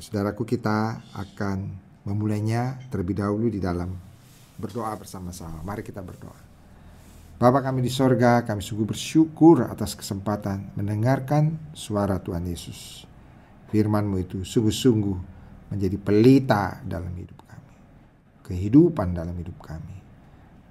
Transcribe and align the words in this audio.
Saudaraku 0.00 0.48
kita 0.48 1.04
akan 1.12 1.76
memulainya 2.08 2.80
terlebih 2.88 3.20
dahulu 3.20 3.52
di 3.52 3.60
dalam 3.60 3.92
berdoa 4.56 4.96
bersama-sama. 4.96 5.60
Mari 5.60 5.84
kita 5.84 6.00
berdoa. 6.00 6.40
Bapa 7.36 7.60
kami 7.60 7.84
di 7.84 7.92
sorga, 7.92 8.40
kami 8.44 8.64
sungguh 8.64 8.88
bersyukur 8.88 9.68
atas 9.68 9.92
kesempatan 9.92 10.72
mendengarkan 10.72 11.56
suara 11.76 12.16
Tuhan 12.16 12.48
Yesus. 12.48 13.04
Firman-Mu 13.68 14.16
itu 14.24 14.38
sungguh-sungguh 14.40 15.16
menjadi 15.68 15.96
pelita 16.00 16.80
dalam 16.80 17.12
hidup 17.16 17.36
kami. 17.44 17.74
Kehidupan 18.44 19.12
dalam 19.12 19.36
hidup 19.36 19.56
kami. 19.60 19.96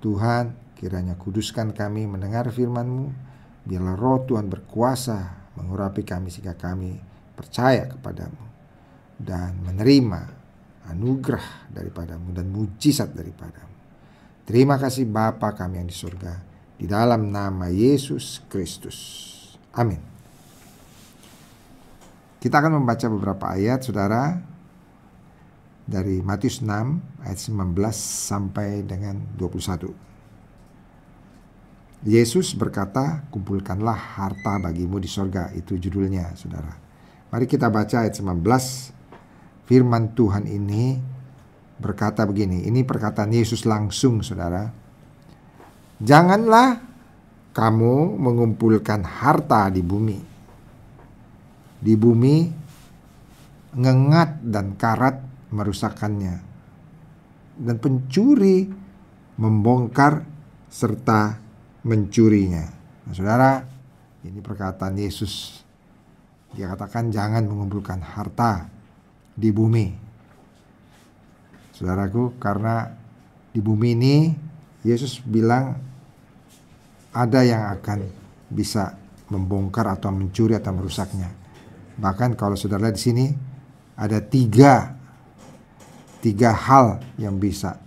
Tuhan, 0.01 0.73
kiranya 0.73 1.13
kuduskan 1.17 1.69
kami 1.73 2.09
mendengar 2.09 2.49
firman-Mu. 2.49 3.29
Biarlah 3.65 3.93
roh 3.93 4.25
Tuhan 4.25 4.49
berkuasa 4.49 5.53
mengurapi 5.53 6.01
kami 6.01 6.33
sehingga 6.33 6.57
kami 6.57 6.97
percaya 7.37 7.85
kepadamu. 7.85 8.48
Dan 9.19 9.59
menerima 9.67 10.21
anugerah 10.87 11.69
daripadamu 11.69 12.31
dan 12.31 12.47
mujizat 12.49 13.11
daripadamu. 13.11 13.75
Terima 14.47 14.81
kasih 14.81 15.05
Bapa 15.05 15.53
kami 15.53 15.77
yang 15.77 15.89
di 15.91 15.93
surga. 15.93 16.33
Di 16.79 16.87
dalam 16.87 17.29
nama 17.29 17.67
Yesus 17.67 18.41
Kristus. 18.47 18.97
Amin. 19.75 20.01
Kita 22.39 22.63
akan 22.63 22.79
membaca 22.79 23.05
beberapa 23.11 23.51
ayat, 23.51 23.83
saudara, 23.83 24.39
dari 25.83 26.23
Matius 26.23 26.63
6 26.63 27.27
ayat 27.27 27.35
19 27.35 27.75
sampai 27.99 28.87
dengan 28.87 29.19
21. 29.35 29.91
Yesus 32.07 32.55
berkata, 32.55 33.27
kumpulkanlah 33.27 34.15
harta 34.15 34.55
bagimu 34.55 35.03
di 35.03 35.11
sorga. 35.11 35.51
Itu 35.51 35.75
judulnya, 35.75 36.31
saudara. 36.39 36.79
Mari 37.27 37.43
kita 37.43 37.67
baca 37.67 38.07
ayat 38.07 38.15
19. 38.15 38.39
Firman 39.69 40.17
Tuhan 40.17 40.49
ini 40.49 40.97
berkata 41.77 42.25
begini. 42.25 42.65
Ini 42.65 42.81
perkataan 42.81 43.29
Yesus 43.29 43.69
langsung, 43.69 44.25
saudara. 44.25 44.65
Janganlah 46.01 46.81
kamu 47.53 48.17
mengumpulkan 48.17 49.05
harta 49.05 49.69
di 49.69 49.85
bumi. 49.85 50.17
Di 51.85 51.93
bumi 51.93 52.35
ngengat 53.77 54.41
dan 54.41 54.73
karat 54.73 55.21
merusakkannya. 55.53 56.35
Dan 57.61 57.77
pencuri 57.77 58.65
membongkar 59.37 60.25
serta 60.65 61.37
mencurinya. 61.85 62.65
Nah, 63.05 63.13
saudara, 63.13 63.61
ini 64.25 64.41
perkataan 64.41 64.97
Yesus. 64.97 65.61
Dia 66.57 66.73
katakan 66.73 67.13
jangan 67.13 67.45
mengumpulkan 67.45 68.01
harta 68.01 68.78
di 69.39 69.49
bumi. 69.55 69.87
Saudaraku, 71.71 72.35
karena 72.35 72.91
di 73.55 73.63
bumi 73.63 73.95
ini 73.95 74.15
Yesus 74.83 75.23
bilang 75.23 75.79
ada 77.15 77.39
yang 77.41 77.71
akan 77.79 78.03
bisa 78.51 78.99
membongkar 79.31 79.87
atau 79.87 80.11
mencuri 80.11 80.59
atau 80.59 80.75
merusaknya. 80.75 81.31
Bahkan 81.95 82.35
kalau 82.35 82.59
saudara 82.59 82.91
di 82.91 82.99
sini 82.99 83.25
ada 83.95 84.19
tiga 84.19 84.99
tiga 86.19 86.51
hal 86.51 86.99
yang 87.15 87.39
bisa 87.39 87.79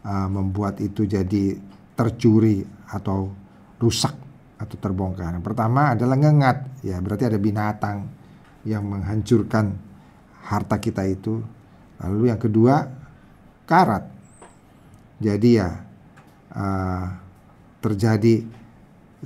uh, 0.00 0.28
membuat 0.32 0.80
itu 0.80 1.04
jadi 1.04 1.60
tercuri 1.92 2.64
atau 2.88 3.28
rusak 3.76 4.16
atau 4.56 4.76
terbongkar. 4.80 5.36
Yang 5.36 5.44
pertama 5.44 5.92
adalah 5.92 6.16
ngengat, 6.16 6.80
ya 6.80 6.96
berarti 7.04 7.28
ada 7.28 7.36
binatang 7.36 8.08
yang 8.64 8.88
menghancurkan 8.88 9.85
harta 10.46 10.78
kita 10.78 11.02
itu. 11.10 11.42
Lalu 11.98 12.30
yang 12.30 12.38
kedua 12.38 12.86
karat. 13.66 14.06
Jadi 15.18 15.58
ya 15.58 15.70
uh, 16.54 17.06
terjadi 17.82 18.46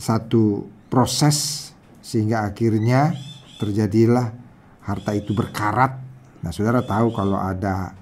satu 0.00 0.64
proses 0.88 1.70
sehingga 2.00 2.48
akhirnya 2.48 3.12
terjadilah 3.60 4.32
harta 4.80 5.12
itu 5.12 5.36
berkarat. 5.36 6.00
Nah, 6.40 6.50
saudara 6.56 6.80
tahu 6.80 7.12
kalau 7.12 7.36
ada 7.36 7.92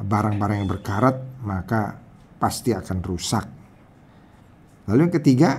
barang-barang 0.00 0.64
yang 0.64 0.70
berkarat 0.70 1.16
maka 1.44 2.00
pasti 2.40 2.72
akan 2.72 2.98
rusak. 3.04 3.44
Lalu 4.88 5.06
yang 5.06 5.14
ketiga 5.14 5.50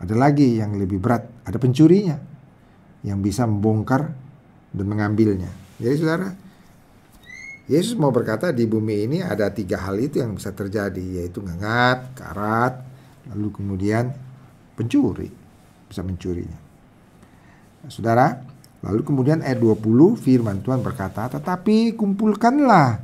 ada 0.00 0.14
lagi 0.16 0.56
yang 0.56 0.74
lebih 0.80 0.96
berat, 0.96 1.28
ada 1.44 1.60
pencurinya 1.60 2.16
yang 3.04 3.20
bisa 3.20 3.44
membongkar 3.44 4.16
dan 4.70 4.86
mengambilnya. 4.86 5.50
Jadi 5.80 5.94
saudara, 5.98 6.28
Yesus 7.70 7.94
mau 7.94 8.10
berkata 8.10 8.50
di 8.50 8.66
bumi 8.66 9.06
ini 9.06 9.18
ada 9.22 9.46
tiga 9.54 9.78
hal 9.86 9.94
itu 10.02 10.18
yang 10.18 10.34
bisa 10.34 10.50
terjadi 10.50 11.22
yaitu 11.22 11.38
ngengat, 11.38 12.18
karat, 12.18 12.82
lalu 13.30 13.54
kemudian 13.54 14.10
pencuri 14.74 15.30
bisa 15.86 16.02
mencurinya. 16.02 16.58
Nah, 17.86 17.90
saudara, 17.90 18.42
lalu 18.82 19.06
kemudian 19.06 19.42
ayat 19.46 19.62
20 19.62 20.18
firman 20.18 20.62
Tuhan 20.66 20.82
berkata, 20.82 21.30
"Tetapi 21.30 21.94
kumpulkanlah 21.94 22.98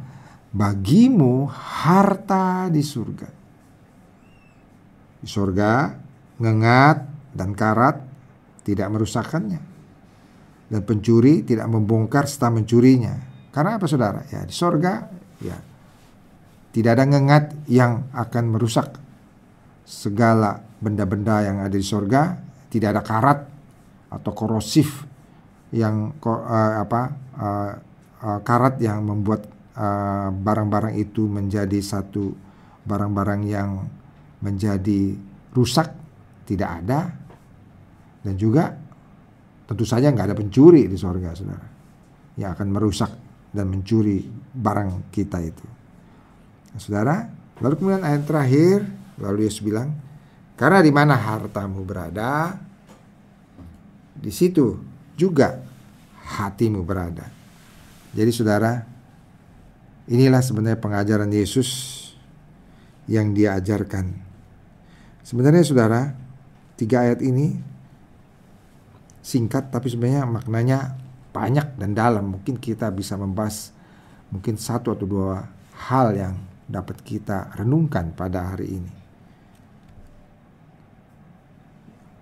bagimu 0.50 1.46
harta 1.50 2.66
di 2.66 2.82
surga." 2.82 3.28
Di 5.22 5.28
surga 5.30 5.94
ngengat 6.42 6.98
dan 7.38 7.54
karat 7.54 8.02
tidak 8.66 8.90
merusakkannya. 8.90 9.75
Dan 10.66 10.82
pencuri 10.82 11.46
tidak 11.46 11.70
membongkar 11.70 12.26
serta 12.26 12.50
mencurinya. 12.50 13.14
Karena 13.54 13.78
apa 13.78 13.86
saudara? 13.86 14.26
Ya 14.28 14.42
di 14.42 14.54
surga 14.54 14.92
ya 15.40 15.56
tidak 16.76 16.92
ada 17.00 17.04
ngengat 17.08 17.44
yang 17.72 18.04
akan 18.12 18.52
merusak 18.52 19.00
segala 19.88 20.60
benda-benda 20.76 21.40
yang 21.40 21.64
ada 21.64 21.72
di 21.72 21.80
sorga 21.80 22.36
tidak 22.68 22.92
ada 22.92 23.02
karat 23.06 23.38
atau 24.12 24.32
korosif 24.36 25.08
yang 25.72 26.12
uh, 26.20 26.72
apa 26.84 27.00
uh, 27.40 27.70
uh, 28.20 28.40
karat 28.44 28.76
yang 28.80 29.08
membuat 29.08 29.48
barang-barang 30.40 30.96
uh, 30.96 31.04
itu 31.04 31.28
menjadi 31.28 31.80
satu 31.84 32.32
barang-barang 32.88 33.42
yang 33.44 33.84
menjadi 34.40 35.16
rusak 35.52 35.92
tidak 36.48 36.80
ada 36.80 37.12
dan 38.24 38.34
juga 38.40 38.72
tentu 39.66 39.84
saja 39.84 40.10
nggak 40.10 40.32
ada 40.32 40.36
pencuri 40.38 40.86
di 40.86 40.96
sorga 40.96 41.34
saudara 41.34 41.68
yang 42.38 42.54
akan 42.54 42.68
merusak 42.70 43.10
dan 43.50 43.66
mencuri 43.68 44.22
barang 44.54 45.10
kita 45.10 45.38
itu 45.42 45.66
nah, 46.74 46.80
saudara 46.80 47.16
lalu 47.60 47.74
kemudian 47.78 48.04
ayat 48.06 48.22
terakhir 48.24 48.86
lalu 49.18 49.48
Yesus 49.48 49.64
bilang 49.64 50.06
karena 50.56 50.80
di 50.80 50.88
mana 50.88 51.20
hartamu 51.20 51.84
berada, 51.84 52.56
di 54.16 54.32
situ 54.32 54.80
juga 55.12 55.60
hatimu 56.24 56.80
berada. 56.80 57.28
Jadi 58.16 58.30
saudara, 58.32 58.80
inilah 60.08 60.40
sebenarnya 60.40 60.80
pengajaran 60.80 61.28
Yesus 61.28 61.68
yang 63.04 63.36
dia 63.36 63.52
ajarkan. 63.60 64.16
Sebenarnya 65.20 65.60
saudara, 65.60 66.16
tiga 66.80 67.04
ayat 67.04 67.20
ini 67.20 67.60
singkat 69.26 69.74
tapi 69.74 69.90
sebenarnya 69.90 70.22
maknanya 70.22 70.94
banyak 71.34 71.74
dan 71.74 71.90
dalam. 71.98 72.38
Mungkin 72.38 72.62
kita 72.62 72.94
bisa 72.94 73.18
membahas 73.18 73.74
mungkin 74.30 74.54
satu 74.54 74.94
atau 74.94 75.02
dua 75.02 75.42
hal 75.90 76.14
yang 76.14 76.34
dapat 76.70 77.02
kita 77.02 77.50
renungkan 77.58 78.14
pada 78.14 78.54
hari 78.54 78.78
ini. 78.78 78.92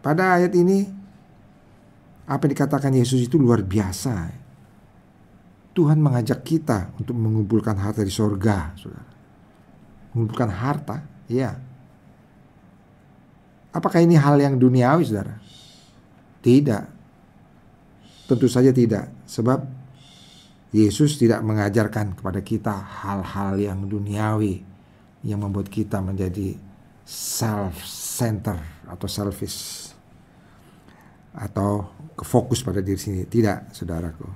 Pada 0.00 0.41
ayat 0.41 0.53
ini 0.56 0.84
apa 2.25 2.41
yang 2.48 2.53
dikatakan 2.56 2.92
Yesus 2.97 3.21
itu 3.28 3.36
luar 3.36 3.60
biasa. 3.60 4.44
Tuhan 5.75 5.98
mengajak 5.98 6.47
kita 6.47 6.95
untuk 6.97 7.18
mengumpulkan 7.18 7.74
harta 7.74 8.06
di 8.06 8.12
sorga, 8.12 8.71
saudara. 8.78 9.10
Mengumpulkan 10.15 10.51
harta, 10.54 11.03
ya. 11.27 11.51
Apakah 13.74 13.98
ini 13.98 14.15
hal 14.15 14.39
yang 14.39 14.54
duniawi, 14.54 15.03
saudara? 15.03 15.34
Tidak. 16.47 16.93
Tentu 18.24 18.48
saja 18.48 18.72
tidak. 18.72 19.12
Sebab 19.28 19.65
Yesus 20.74 21.21
tidak 21.21 21.44
mengajarkan 21.47 22.18
kepada 22.18 22.41
kita 22.42 22.74
hal-hal 22.74 23.54
yang 23.62 23.86
duniawi 23.86 24.66
yang 25.24 25.41
membuat 25.41 25.71
kita 25.72 26.03
menjadi 26.04 26.59
self-center 27.06 28.59
atau 28.88 29.09
selfish 29.09 29.92
atau 31.34 31.91
kefokus 32.15 32.62
pada 32.62 32.82
diri 32.82 32.98
sendiri. 32.98 33.26
Tidak, 33.26 33.74
saudaraku. 33.74 34.28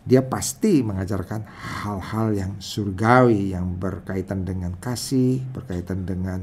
Dia 0.00 0.24
pasti 0.24 0.80
mengajarkan 0.80 1.44
hal-hal 1.84 2.28
yang 2.32 2.52
surgawi 2.58 3.52
yang 3.52 3.76
berkaitan 3.76 4.42
dengan 4.48 4.74
kasih, 4.80 5.44
berkaitan 5.52 6.08
dengan 6.08 6.40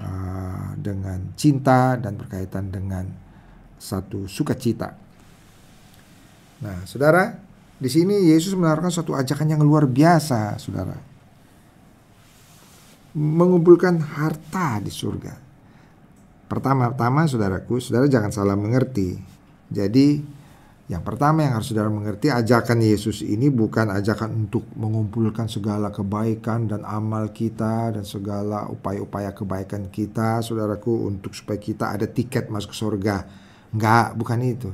uh, 0.00 0.72
dengan 0.78 1.36
cinta 1.36 2.00
dan 2.00 2.16
berkaitan 2.16 2.72
dengan 2.72 3.04
satu 3.76 4.24
sukacita. 4.24 5.07
Nah, 6.58 6.82
saudara, 6.84 7.38
di 7.78 7.86
sini 7.86 8.34
Yesus 8.34 8.58
menawarkan 8.58 8.90
suatu 8.90 9.14
ajakan 9.14 9.54
yang 9.54 9.62
luar 9.62 9.86
biasa, 9.86 10.58
saudara. 10.58 10.98
Mengumpulkan 13.14 13.98
harta 13.98 14.82
di 14.82 14.90
surga. 14.90 15.34
Pertama-tama, 16.50 17.28
saudaraku, 17.30 17.78
saudara 17.78 18.10
jangan 18.10 18.34
salah 18.34 18.58
mengerti. 18.58 19.14
Jadi 19.68 20.38
yang 20.88 21.04
pertama 21.04 21.44
yang 21.44 21.60
harus 21.60 21.68
saudara 21.68 21.92
mengerti 21.92 22.32
ajakan 22.32 22.80
Yesus 22.80 23.20
ini 23.20 23.52
bukan 23.52 23.92
ajakan 23.92 24.48
untuk 24.48 24.64
mengumpulkan 24.72 25.44
segala 25.44 25.92
kebaikan 25.92 26.64
dan 26.64 26.80
amal 26.88 27.28
kita 27.28 27.92
dan 27.92 28.08
segala 28.08 28.64
upaya-upaya 28.72 29.36
kebaikan 29.36 29.92
kita 29.92 30.40
saudaraku 30.40 31.04
untuk 31.12 31.36
supaya 31.36 31.60
kita 31.60 31.92
ada 31.92 32.08
tiket 32.08 32.48
masuk 32.48 32.72
surga. 32.72 33.28
Enggak, 33.68 34.16
bukan 34.16 34.40
itu. 34.40 34.72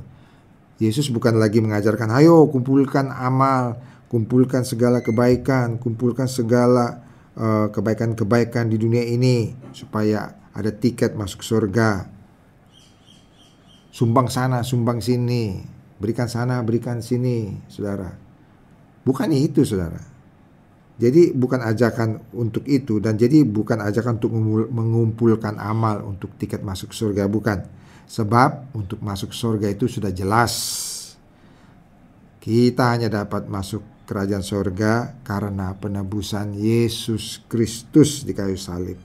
Yesus 0.75 1.07
bukan 1.07 1.39
lagi 1.39 1.63
mengajarkan 1.63 2.11
ayo 2.19 2.51
kumpulkan 2.51 3.07
amal, 3.11 3.79
kumpulkan 4.11 4.67
segala 4.67 4.99
kebaikan, 4.99 5.79
kumpulkan 5.79 6.27
segala 6.27 7.05
uh, 7.39 7.71
kebaikan-kebaikan 7.71 8.67
di 8.67 8.75
dunia 8.75 9.03
ini 9.07 9.55
supaya 9.71 10.35
ada 10.51 10.71
tiket 10.75 11.15
masuk 11.15 11.43
surga. 11.43 12.11
Sumbang 13.95 14.27
sana, 14.27 14.59
sumbang 14.59 14.99
sini 14.99 15.75
Berikan 15.95 16.27
sana, 16.27 16.59
berikan 16.59 16.99
sini, 16.99 17.55
saudara. 17.71 18.11
Bukan 19.07 19.31
itu, 19.31 19.63
saudara. 19.63 20.01
Jadi 20.95 21.35
bukan 21.35 21.59
ajakan 21.59 22.23
untuk 22.31 22.63
itu 22.67 23.03
dan 23.03 23.19
jadi 23.19 23.43
bukan 23.43 23.83
ajakan 23.83 24.15
untuk 24.15 24.31
mengumpulkan 24.71 25.59
amal 25.59 26.03
untuk 26.07 26.35
tiket 26.39 26.63
masuk 26.63 26.95
surga, 26.95 27.27
bukan. 27.27 27.67
Sebab 28.05 28.77
untuk 28.77 29.01
masuk 29.01 29.33
surga 29.33 29.69
itu 29.69 29.89
sudah 29.89 30.13
jelas. 30.13 30.53
Kita 32.37 32.93
hanya 32.93 33.09
dapat 33.09 33.49
masuk 33.49 33.81
kerajaan 34.05 34.45
surga 34.45 35.25
karena 35.25 35.73
penebusan 35.73 36.53
Yesus 36.53 37.41
Kristus 37.49 38.21
di 38.21 38.37
kayu 38.37 38.55
salib. 38.55 39.01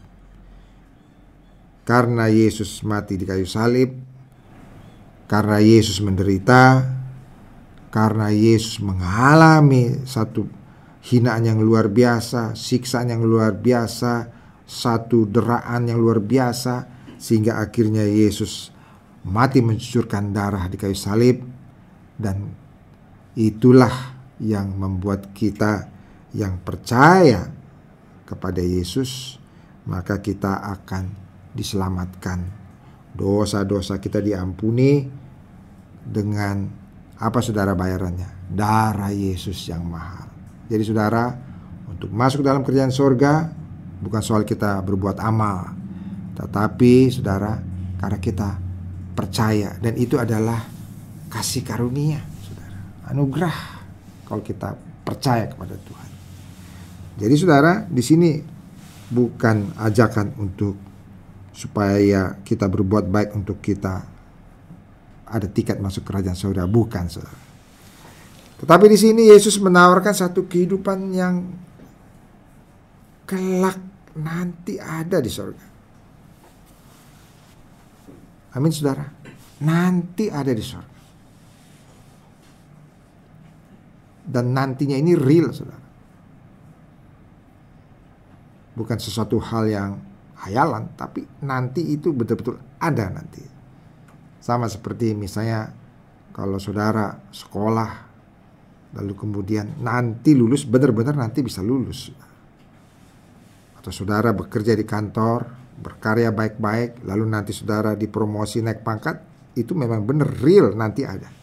Karena 1.89 2.29
Yesus 2.29 2.85
mati 2.85 3.17
di 3.17 3.25
kayu 3.25 3.49
salib, 3.49 3.91
karena 5.27 5.59
Yesus 5.59 5.99
menderita, 6.05 6.85
karena 7.91 8.31
Yesus 8.31 8.79
mengalami 8.79 10.05
satu 10.07 10.47
hinaan 11.01 11.49
yang 11.49 11.59
luar 11.65 11.89
biasa, 11.91 12.55
siksaan 12.55 13.11
yang 13.11 13.25
luar 13.25 13.57
biasa, 13.57 14.29
satu 14.69 15.27
deraan 15.27 15.89
yang 15.89 15.99
luar 15.99 16.23
biasa, 16.23 16.87
sehingga 17.19 17.59
akhirnya 17.59 18.07
Yesus 18.07 18.71
mati 19.27 19.61
mencucurkan 19.61 20.33
darah 20.33 20.69
di 20.71 20.77
kayu 20.81 20.97
salib, 20.97 21.45
dan 22.17 22.53
itulah 23.37 24.17
yang 24.41 24.73
membuat 24.77 25.33
kita 25.37 25.89
yang 26.33 26.63
percaya 26.63 27.51
kepada 28.25 28.63
Yesus, 28.63 29.37
maka 29.85 30.23
kita 30.23 30.63
akan 30.63 31.11
diselamatkan. 31.53 32.61
Dosa-dosa 33.11 33.99
kita 33.99 34.23
diampuni, 34.23 35.21
dengan 36.01 36.65
apa 37.21 37.39
saudara 37.45 37.77
bayarannya? 37.77 38.49
Darah 38.49 39.13
Yesus 39.13 39.69
yang 39.69 39.85
mahal. 39.85 40.27
Jadi 40.71 40.83
saudara, 40.87 41.35
untuk 41.91 42.09
masuk 42.15 42.41
dalam 42.41 42.65
kerjaan 42.65 42.95
surga 42.95 43.51
bukan 44.01 44.23
soal 44.25 44.49
kita 44.49 44.81
berbuat 44.81 45.21
amal, 45.21 45.77
tetapi 46.39 47.13
saudara, 47.13 47.61
karena 48.01 48.19
kita 48.23 48.49
percaya 49.13 49.77
dan 49.79 49.95
itu 49.99 50.17
adalah 50.17 50.63
kasih 51.31 51.63
karunia, 51.63 52.23
saudara. 52.43 52.79
Anugerah 53.11 53.57
kalau 54.27 54.43
kita 54.43 54.75
percaya 55.07 55.47
kepada 55.51 55.75
Tuhan. 55.79 56.11
Jadi 57.21 57.35
saudara, 57.37 57.85
di 57.87 58.03
sini 58.03 58.31
bukan 59.11 59.75
ajakan 59.77 60.39
untuk 60.39 60.79
supaya 61.51 62.39
kita 62.47 62.71
berbuat 62.71 63.11
baik 63.11 63.31
untuk 63.35 63.59
kita 63.61 64.07
ada 65.31 65.47
tiket 65.47 65.79
masuk 65.79 66.07
kerajaan 66.07 66.39
surga, 66.39 66.67
bukan 66.67 67.07
saudara. 67.07 67.39
Tetapi 68.61 68.87
di 68.93 68.99
sini 68.99 69.23
Yesus 69.31 69.57
menawarkan 69.63 70.13
satu 70.13 70.45
kehidupan 70.45 71.17
yang 71.17 71.49
kelak 73.25 73.79
nanti 74.19 74.77
ada 74.77 75.23
di 75.23 75.31
surga. 75.31 75.70
Amin 78.55 78.73
saudara. 78.75 79.07
Nanti 79.63 80.27
ada 80.27 80.51
di 80.51 80.65
surga. 80.65 80.99
Dan 84.31 84.55
nantinya 84.55 84.97
ini 84.99 85.15
real 85.15 85.51
saudara. 85.51 85.85
Bukan 88.75 88.99
sesuatu 89.03 89.37
hal 89.43 89.65
yang 89.67 89.91
hayalan, 90.47 90.97
tapi 90.97 91.27
nanti 91.45 91.85
itu 91.85 92.15
betul-betul 92.15 92.57
ada 92.81 93.11
nanti. 93.13 93.43
Sama 94.41 94.71
seperti 94.71 95.13
misalnya 95.13 95.69
kalau 96.33 96.57
saudara 96.57 97.13
sekolah 97.29 98.09
lalu 98.91 99.15
kemudian 99.15 99.79
nanti 99.85 100.35
lulus 100.35 100.67
benar-benar 100.67 101.15
nanti 101.15 101.45
bisa 101.45 101.61
lulus. 101.61 102.11
Atau 103.77 103.93
saudara 103.93 104.33
bekerja 104.33 104.75
di 104.77 104.85
kantor, 104.85 105.70
berkarya 105.81 106.31
baik-baik, 106.31 107.03
lalu 107.09 107.25
nanti 107.27 107.57
saudara 107.57 107.97
dipromosi 107.97 108.61
naik 108.61 108.85
pangkat, 108.85 109.17
itu 109.57 109.73
memang 109.75 110.05
benar 110.05 110.31
real 110.41 110.77
nanti 110.77 111.03
ada. 111.03 111.41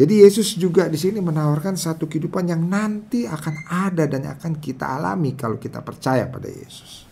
Jadi 0.00 0.24
Yesus 0.24 0.56
juga 0.56 0.88
di 0.88 0.96
sini 0.96 1.20
menawarkan 1.20 1.76
satu 1.76 2.08
kehidupan 2.08 2.48
yang 2.48 2.64
nanti 2.64 3.28
akan 3.28 3.68
ada 3.68 4.08
dan 4.08 4.24
akan 4.32 4.56
kita 4.56 4.96
alami 4.96 5.36
kalau 5.36 5.60
kita 5.60 5.84
percaya 5.84 6.24
pada 6.24 6.48
Yesus. 6.48 7.04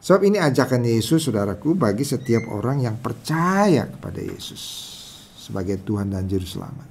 Sebab 0.00 0.24
ini 0.24 0.40
ajakan 0.40 0.88
Yesus 0.88 1.28
saudaraku 1.28 1.76
bagi 1.76 2.06
setiap 2.06 2.48
orang 2.48 2.80
yang 2.80 2.96
percaya 2.96 3.84
kepada 3.92 4.24
Yesus 4.24 4.62
sebagai 5.36 5.82
Tuhan 5.84 6.08
dan 6.08 6.24
Juru 6.24 6.48
Selamat. 6.48 6.88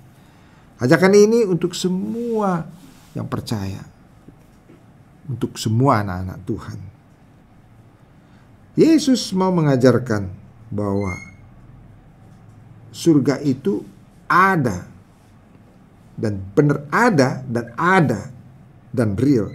Ajakan 0.77 1.13
ini 1.17 1.47
untuk 1.49 1.73
semua 1.73 2.67
yang 3.17 3.25
percaya. 3.25 3.81
Untuk 5.25 5.57
semua 5.57 6.05
anak-anak 6.05 6.39
Tuhan. 6.45 6.79
Yesus 8.75 9.31
mau 9.31 9.51
mengajarkan 9.55 10.27
bahwa 10.71 11.15
surga 12.91 13.39
itu 13.43 13.83
ada 14.27 14.87
dan 16.15 16.39
benar 16.55 16.83
ada 16.91 17.43
dan 17.47 17.71
ada 17.75 18.31
dan 18.91 19.15
real 19.15 19.51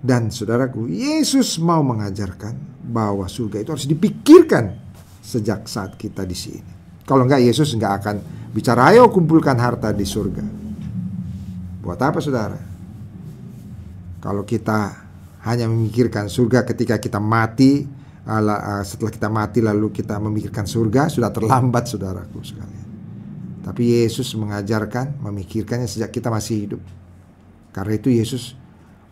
dan 0.00 0.32
saudaraku, 0.32 0.88
Yesus 0.88 1.60
mau 1.60 1.84
mengajarkan 1.84 2.56
bahwa 2.88 3.28
surga 3.28 3.60
itu 3.60 3.70
harus 3.76 3.84
dipikirkan 3.84 4.72
sejak 5.20 5.68
saat 5.68 6.00
kita 6.00 6.24
di 6.24 6.32
sini. 6.32 6.72
Kalau 7.04 7.28
enggak 7.28 7.44
Yesus 7.44 7.76
enggak 7.76 8.00
akan 8.00 8.16
bicara 8.56 8.96
ayo 8.96 9.12
kumpulkan 9.12 9.60
harta 9.60 9.92
di 9.92 10.08
surga. 10.08 10.44
Buat 11.84 12.00
apa 12.00 12.16
saudara? 12.16 12.56
Kalau 14.24 14.40
kita 14.48 15.09
hanya 15.44 15.66
memikirkan 15.68 16.28
surga 16.28 16.68
ketika 16.68 17.00
kita 17.00 17.16
mati, 17.16 17.84
eh, 17.86 18.82
setelah 18.84 19.12
kita 19.12 19.28
mati 19.32 19.58
lalu 19.64 19.88
kita 19.88 20.20
memikirkan 20.20 20.68
surga, 20.68 21.08
sudah 21.08 21.32
terlambat 21.32 21.88
saudaraku 21.88 22.44
sekalian. 22.44 22.88
Tapi 23.60 24.02
Yesus 24.02 24.32
mengajarkan 24.36 25.20
memikirkannya 25.20 25.88
sejak 25.88 26.10
kita 26.12 26.32
masih 26.32 26.66
hidup. 26.66 26.82
Karena 27.70 27.92
itu 27.94 28.10
Yesus 28.10 28.56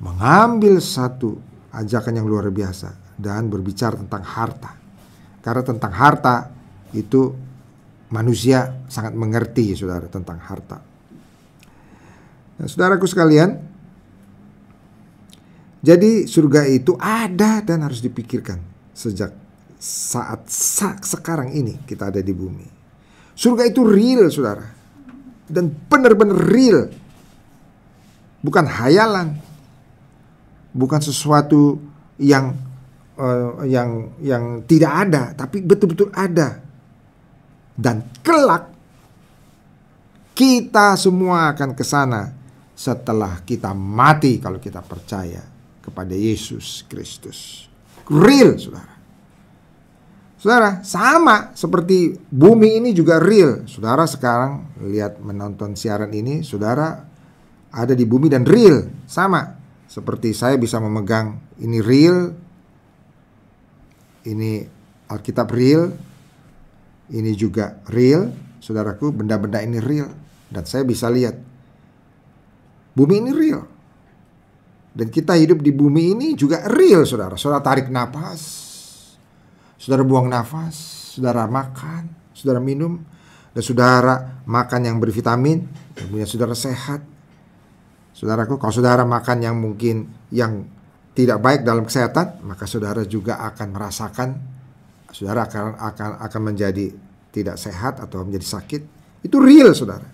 mengambil 0.03 0.83
satu 0.83 1.39
ajakan 1.71 2.19
yang 2.19 2.27
luar 2.27 2.49
biasa 2.51 2.97
dan 3.21 3.47
berbicara 3.53 3.99
tentang 3.99 4.25
harta. 4.25 4.73
Karena 5.45 5.63
tentang 5.63 5.93
harta 5.95 6.37
itu 6.97 7.35
manusia 8.09 8.73
sangat 8.89 9.13
mengerti 9.13 9.77
saudara 9.77 10.09
tentang 10.09 10.41
harta. 10.41 10.81
Nah, 12.59 12.67
saudaraku 12.67 13.05
sekalian, 13.07 13.61
jadi 15.79 16.27
surga 16.27 16.67
itu 16.67 16.99
ada 16.99 17.63
dan 17.63 17.87
harus 17.87 18.03
dipikirkan 18.03 18.59
sejak 18.91 19.31
saat, 19.79 20.51
sekarang 21.07 21.55
ini 21.55 21.79
kita 21.87 22.11
ada 22.11 22.19
di 22.19 22.35
bumi. 22.35 22.67
Surga 23.39 23.63
itu 23.71 23.87
real, 23.87 24.27
saudara, 24.27 24.67
dan 25.47 25.71
benar-benar 25.71 26.35
real, 26.51 26.91
bukan 28.43 28.67
hayalan, 28.67 29.39
bukan 30.75 30.99
sesuatu 30.99 31.79
yang 32.19 32.59
uh, 33.15 33.63
yang 33.63 34.19
yang 34.19 34.67
tidak 34.67 35.07
ada, 35.07 35.23
tapi 35.39 35.63
betul-betul 35.63 36.11
ada. 36.11 36.59
Dan 37.79 38.03
kelak 38.27 38.75
kita 40.35 40.99
semua 40.99 41.55
akan 41.55 41.79
ke 41.79 41.87
sana 41.87 42.35
setelah 42.75 43.47
kita 43.47 43.71
mati 43.71 44.43
kalau 44.43 44.59
kita 44.59 44.83
percaya 44.83 45.58
kepada 45.89 46.13
Yesus 46.13 46.85
Kristus. 46.85 47.65
Real, 48.05 48.61
Saudara. 48.61 49.01
Saudara, 50.39 50.71
sama 50.87 51.51
seperti 51.59 52.15
bumi 52.31 52.79
ini 52.79 52.95
juga 52.95 53.19
real. 53.19 53.67
Saudara 53.67 54.07
sekarang 54.07 54.71
lihat 54.87 55.19
menonton 55.19 55.75
siaran 55.75 56.15
ini, 56.15 56.47
saudara 56.47 57.03
ada 57.75 57.91
di 57.91 58.07
bumi 58.07 58.31
dan 58.31 58.47
real, 58.47 58.87
sama. 59.11 59.59
Seperti 59.91 60.31
saya 60.37 60.55
bisa 60.55 60.79
memegang 60.79 61.43
ini 61.59 61.83
real, 61.83 62.31
ini 64.31 64.63
Alkitab 65.11 65.51
real, 65.51 65.91
ini 67.11 67.35
juga 67.35 67.83
real, 67.91 68.31
saudaraku, 68.63 69.11
benda-benda 69.11 69.59
ini 69.59 69.83
real 69.83 70.07
dan 70.55 70.65
saya 70.65 70.85
bisa 70.85 71.11
lihat 71.11 71.35
bumi 72.97 73.27
ini 73.27 73.33
real. 73.33 73.67
Dan 74.99 75.15
kita 75.15 75.39
hidup 75.39 75.63
di 75.63 75.71
bumi 75.71 76.19
ini 76.19 76.27
juga 76.35 76.67
real, 76.67 77.07
saudara. 77.07 77.39
Saudara 77.39 77.63
tarik 77.63 77.87
nafas, 77.87 78.67
Saudara 79.79 80.03
buang 80.03 80.27
nafas, 80.27 80.75
saudara 81.15 81.47
makan, 81.47 82.35
saudara 82.35 82.59
minum, 82.59 82.99
dan 83.55 83.63
saudara 83.63 84.43
makan 84.43 84.91
yang 84.91 84.99
bervitamin, 84.99 85.71
punya 86.11 86.27
saudara 86.27 86.51
sehat. 86.59 86.99
Saudaraku, 88.11 88.59
kalau 88.59 88.75
saudara 88.75 89.07
makan 89.07 89.39
yang 89.39 89.55
mungkin 89.55 90.11
yang 90.35 90.67
tidak 91.15 91.39
baik 91.39 91.63
dalam 91.63 91.87
kesehatan, 91.87 92.43
maka 92.43 92.67
saudara 92.67 93.07
juga 93.07 93.39
akan 93.39 93.69
merasakan 93.71 94.29
saudara 95.09 95.49
akan 95.49 95.79
akan 95.81 96.11
akan 96.27 96.41
menjadi 96.43 96.93
tidak 97.33 97.57
sehat 97.57 98.03
atau 98.03 98.27
menjadi 98.27 98.59
sakit. 98.59 98.83
Itu 99.23 99.39
real, 99.39 99.73
saudara. 99.73 100.05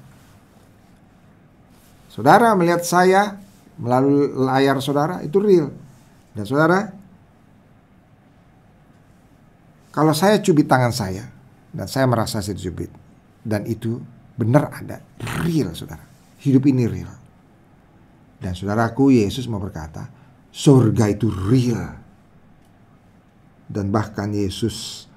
Saudara 2.12 2.52
melihat 2.54 2.84
saya 2.86 3.42
melalui 3.78 4.30
layar 4.34 4.78
saudara 4.78 5.20
itu 5.22 5.38
real. 5.42 5.70
Dan 6.34 6.44
saudara 6.46 6.90
kalau 9.94 10.10
saya 10.10 10.42
cubit 10.42 10.66
tangan 10.66 10.90
saya 10.90 11.30
dan 11.70 11.86
saya 11.86 12.10
merasa 12.10 12.42
saya 12.42 12.58
cubit 12.58 12.90
dan 13.46 13.62
itu 13.66 14.02
benar 14.34 14.70
ada 14.74 14.98
real 15.46 15.70
saudara. 15.74 16.02
Hidup 16.42 16.66
ini 16.66 16.84
real. 16.90 17.12
Dan 18.42 18.52
saudaraku 18.52 19.14
Yesus 19.14 19.48
mau 19.48 19.62
berkata, 19.62 20.10
surga 20.52 21.08
itu 21.08 21.30
real. 21.30 21.96
Dan 23.64 23.88
bahkan 23.88 24.28
Yesus 24.28 25.08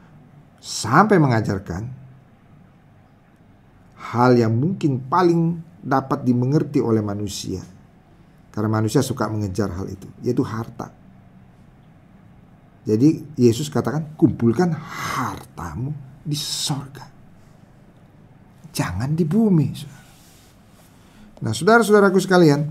sampai 0.64 1.20
mengajarkan 1.20 1.84
hal 4.16 4.32
yang 4.40 4.56
mungkin 4.56 5.04
paling 5.04 5.60
dapat 5.84 6.24
dimengerti 6.24 6.80
oleh 6.80 7.04
manusia. 7.04 7.60
Karena 8.58 8.74
manusia 8.74 9.06
suka 9.06 9.30
mengejar 9.30 9.70
hal 9.70 9.86
itu, 9.86 10.10
yaitu 10.26 10.42
harta. 10.42 10.90
Jadi 12.90 13.38
Yesus 13.38 13.70
katakan 13.70 14.18
kumpulkan 14.18 14.74
hartamu 14.74 15.94
di 16.26 16.34
sorga. 16.34 17.06
Jangan 18.74 19.14
di 19.14 19.30
bumi. 19.30 19.70
Nah 21.46 21.54
saudara-saudaraku 21.54 22.18
sekalian. 22.18 22.66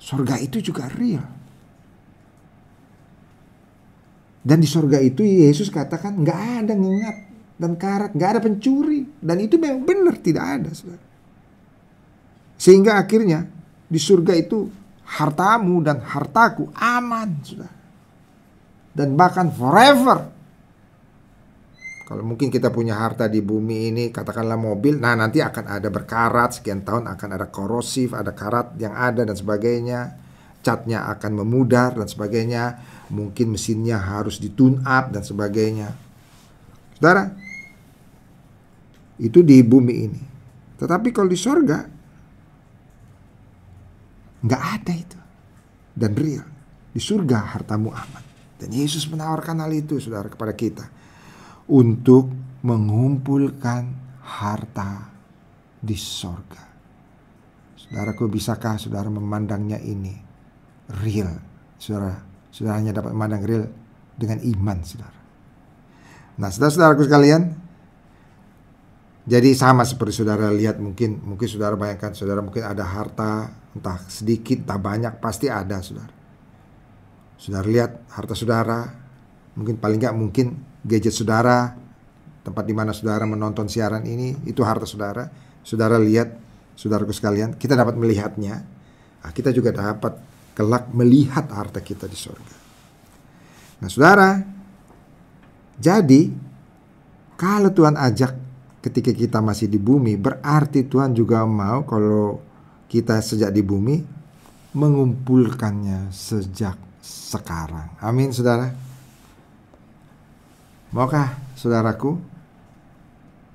Sorga 0.00 0.40
itu 0.40 0.64
juga 0.64 0.88
real. 0.96 1.28
Dan 4.40 4.64
di 4.64 4.68
sorga 4.68 4.96
itu 4.96 5.20
Yesus 5.20 5.68
katakan 5.68 6.24
nggak 6.24 6.40
ada 6.64 6.72
ngengat 6.72 7.16
dan 7.60 7.76
karat, 7.76 8.16
nggak 8.16 8.30
ada 8.32 8.40
pencuri. 8.40 9.04
Dan 9.20 9.44
itu 9.44 9.60
memang 9.60 9.84
benar 9.84 10.16
tidak 10.16 10.44
ada. 10.48 10.72
Saudara. 10.72 11.13
Sehingga 12.64 12.96
akhirnya 12.96 13.44
di 13.84 14.00
surga 14.00 14.32
itu 14.40 14.64
hartamu 15.04 15.84
dan 15.84 16.00
hartaku 16.00 16.72
aman 16.72 17.28
sudah. 17.44 17.72
Dan 18.96 19.20
bahkan 19.20 19.52
forever. 19.52 20.32
Kalau 22.08 22.24
mungkin 22.24 22.48
kita 22.48 22.72
punya 22.72 22.96
harta 22.96 23.28
di 23.28 23.44
bumi 23.44 23.92
ini, 23.92 24.04
katakanlah 24.08 24.56
mobil, 24.56 24.96
nah 24.96 25.12
nanti 25.12 25.44
akan 25.44 25.76
ada 25.76 25.88
berkarat, 25.92 26.56
sekian 26.60 26.84
tahun 26.84 27.08
akan 27.08 27.28
ada 27.36 27.48
korosif, 27.52 28.16
ada 28.16 28.32
karat 28.32 28.76
yang 28.80 28.96
ada 28.96 29.28
dan 29.28 29.36
sebagainya. 29.36 30.24
Catnya 30.64 31.04
akan 31.12 31.44
memudar 31.44 31.92
dan 31.92 32.08
sebagainya. 32.08 32.80
Mungkin 33.12 33.52
mesinnya 33.52 34.00
harus 34.00 34.40
ditune 34.40 34.80
up 34.88 35.12
dan 35.12 35.20
sebagainya. 35.20 35.92
Saudara, 36.96 37.28
itu 39.20 39.44
di 39.44 39.60
bumi 39.60 39.94
ini. 40.08 40.22
Tetapi 40.80 41.12
kalau 41.12 41.28
di 41.28 41.36
sorga, 41.36 41.93
Nggak 44.44 44.62
ada 44.62 44.92
itu. 44.92 45.18
Dan 45.96 46.12
real. 46.12 46.46
Di 46.92 47.00
surga 47.00 47.56
hartamu 47.56 47.90
aman. 47.90 48.24
Dan 48.60 48.70
Yesus 48.70 49.08
menawarkan 49.08 49.64
hal 49.64 49.72
itu 49.72 49.98
saudara 49.98 50.28
kepada 50.28 50.52
kita. 50.52 50.84
Untuk 51.72 52.28
mengumpulkan 52.60 53.82
harta 54.20 55.08
di 55.80 55.96
sorga. 55.96 56.64
Saudaraku 57.76 58.28
bisakah 58.28 58.80
saudara 58.80 59.08
memandangnya 59.08 59.80
ini 59.80 60.12
real? 61.04 61.28
Saudara, 61.76 62.16
saudara 62.48 62.80
hanya 62.80 62.96
dapat 62.96 63.12
memandang 63.12 63.44
real 63.44 63.64
dengan 64.16 64.40
iman 64.40 64.78
saudara. 64.80 65.20
Nah 66.40 66.48
saudara-saudaraku 66.48 67.04
sekalian, 67.04 67.42
jadi 69.24 69.56
sama 69.56 69.88
seperti 69.88 70.20
saudara 70.20 70.52
lihat 70.52 70.76
mungkin 70.76 71.16
mungkin 71.24 71.48
saudara 71.48 71.80
bayangkan 71.80 72.12
saudara 72.12 72.44
mungkin 72.44 72.60
ada 72.60 72.84
harta 72.84 73.48
entah 73.72 73.96
sedikit 74.04 74.68
entah 74.68 74.76
banyak 74.76 75.16
pasti 75.16 75.48
ada 75.48 75.80
saudara. 75.80 76.12
Saudara 77.40 77.64
lihat 77.64 78.04
harta 78.12 78.36
saudara 78.36 78.84
mungkin 79.56 79.80
paling 79.80 79.96
nggak 79.96 80.12
mungkin 80.12 80.46
gadget 80.84 81.16
saudara 81.16 81.72
tempat 82.44 82.64
di 82.68 82.76
mana 82.76 82.92
saudara 82.92 83.24
menonton 83.24 83.64
siaran 83.64 84.04
ini 84.04 84.44
itu 84.44 84.60
harta 84.60 84.84
saudara. 84.84 85.24
Saudara 85.64 85.96
lihat 85.96 86.28
saudaraku 86.76 87.16
sekalian 87.16 87.56
kita 87.56 87.72
dapat 87.72 87.96
melihatnya. 87.96 88.60
Nah, 89.24 89.32
kita 89.32 89.56
juga 89.56 89.72
dapat 89.72 90.20
kelak 90.52 90.92
melihat 90.92 91.48
harta 91.48 91.80
kita 91.80 92.04
di 92.04 92.14
surga. 92.14 92.56
Nah 93.80 93.88
saudara 93.88 94.36
jadi 95.80 96.28
kalau 97.40 97.72
Tuhan 97.72 97.96
ajak 97.96 98.43
ketika 98.84 99.16
kita 99.16 99.40
masih 99.40 99.64
di 99.64 99.80
bumi, 99.80 100.20
berarti 100.20 100.84
Tuhan 100.84 101.16
juga 101.16 101.40
mau 101.48 101.88
kalau 101.88 102.44
kita 102.92 103.16
sejak 103.24 103.48
di 103.48 103.64
bumi 103.64 104.04
mengumpulkannya 104.76 106.12
sejak 106.12 106.76
sekarang. 107.00 107.96
Amin, 108.04 108.28
saudara. 108.36 108.68
Maukah 110.92 111.32
saudaraku 111.56 112.20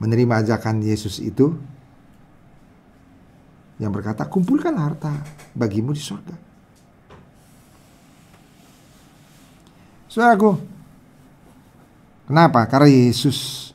menerima 0.02 0.42
ajakan 0.42 0.82
Yesus 0.82 1.22
itu 1.22 1.54
yang 3.78 3.94
berkata, 3.94 4.26
kumpulkan 4.26 4.76
harta 4.76 5.14
bagimu 5.56 5.94
di 5.94 6.02
surga. 6.04 6.36
Saudaraku, 10.10 10.58
kenapa? 12.28 12.66
Karena 12.66 12.90
Yesus 12.90 13.69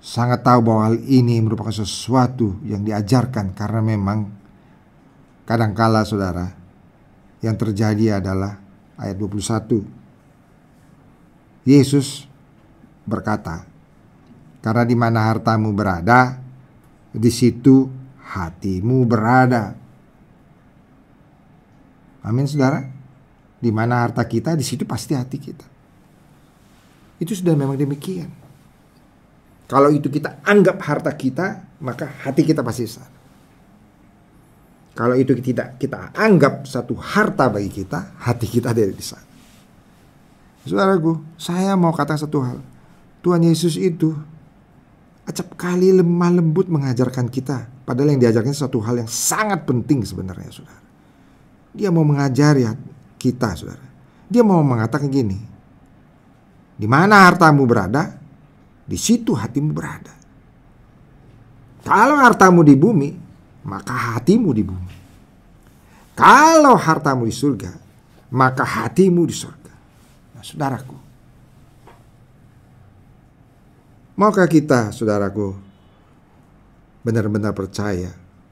sangat 0.00 0.40
tahu 0.40 0.64
bahwa 0.64 0.88
hal 0.88 0.96
ini 1.04 1.44
merupakan 1.44 1.72
sesuatu 1.72 2.56
yang 2.64 2.80
diajarkan 2.80 3.52
karena 3.52 3.84
memang 3.84 4.32
kadangkala 5.44 6.08
saudara 6.08 6.56
yang 7.44 7.52
terjadi 7.60 8.16
adalah 8.16 8.56
ayat 8.96 9.20
21 9.20 11.68
Yesus 11.68 12.24
berkata 13.04 13.68
karena 14.64 14.84
di 14.88 14.96
mana 14.96 15.28
hartamu 15.28 15.76
berada 15.76 16.40
di 17.12 17.28
situ 17.28 17.84
hatimu 18.32 19.04
berada. 19.04 19.76
Amin 22.22 22.46
saudara. 22.46 22.86
Di 23.60 23.68
mana 23.68 24.04
harta 24.04 24.24
kita 24.24 24.56
di 24.56 24.64
situ 24.64 24.88
pasti 24.88 25.12
hati 25.12 25.36
kita. 25.36 25.66
Itu 27.20 27.36
sudah 27.36 27.52
memang 27.52 27.76
demikian 27.76 28.39
kalau 29.70 29.86
itu 29.94 30.10
kita 30.10 30.42
anggap 30.42 30.82
harta 30.82 31.14
kita, 31.14 31.78
maka 31.78 32.10
hati 32.26 32.42
kita 32.42 32.66
pasti 32.66 32.90
sana. 32.90 33.06
Kalau 34.98 35.14
itu 35.14 35.30
tidak 35.38 35.78
kita 35.78 36.10
anggap 36.10 36.66
satu 36.66 36.98
harta 36.98 37.46
bagi 37.46 37.70
kita, 37.70 38.18
hati 38.18 38.50
kita 38.50 38.74
ada 38.74 38.82
di 38.82 38.98
sana. 38.98 39.30
Saudaraku, 40.66 41.22
saya 41.38 41.78
mau 41.78 41.94
kata 41.94 42.18
satu 42.18 42.42
hal. 42.42 42.58
Tuhan 43.22 43.46
Yesus 43.46 43.78
itu 43.78 44.10
acap 45.22 45.54
kali 45.54 45.94
lemah 45.94 46.42
lembut 46.42 46.66
mengajarkan 46.66 47.30
kita. 47.30 47.70
Padahal 47.86 48.18
yang 48.18 48.20
diajarkan 48.26 48.50
satu 48.50 48.82
hal 48.82 49.06
yang 49.06 49.08
sangat 49.08 49.70
penting 49.70 50.02
sebenarnya, 50.02 50.50
saudara. 50.50 50.82
Dia 51.70 51.94
mau 51.94 52.02
mengajari 52.02 52.66
kita, 53.22 53.54
saudara. 53.54 53.86
Dia 54.26 54.42
mau 54.42 54.60
mengatakan 54.66 55.06
gini. 55.08 55.38
Di 56.74 56.90
mana 56.90 57.24
hartamu 57.24 57.64
berada, 57.64 58.19
di 58.90 58.98
situ 58.98 59.38
hatimu 59.38 59.70
berada. 59.70 60.10
Kalau 61.86 62.18
hartamu 62.18 62.66
di 62.66 62.74
bumi, 62.74 63.14
maka 63.62 64.18
hatimu 64.18 64.50
di 64.50 64.62
bumi. 64.66 64.94
Kalau 66.18 66.74
hartamu 66.74 67.22
di 67.22 67.32
surga, 67.32 67.70
maka 68.34 68.66
hatimu 68.66 69.22
di 69.22 69.32
surga. 69.32 69.74
Nah, 70.34 70.42
saudaraku, 70.42 70.96
maukah 74.18 74.50
kita, 74.50 74.90
saudaraku, 74.90 75.54
benar-benar 77.06 77.54
percaya 77.54 78.10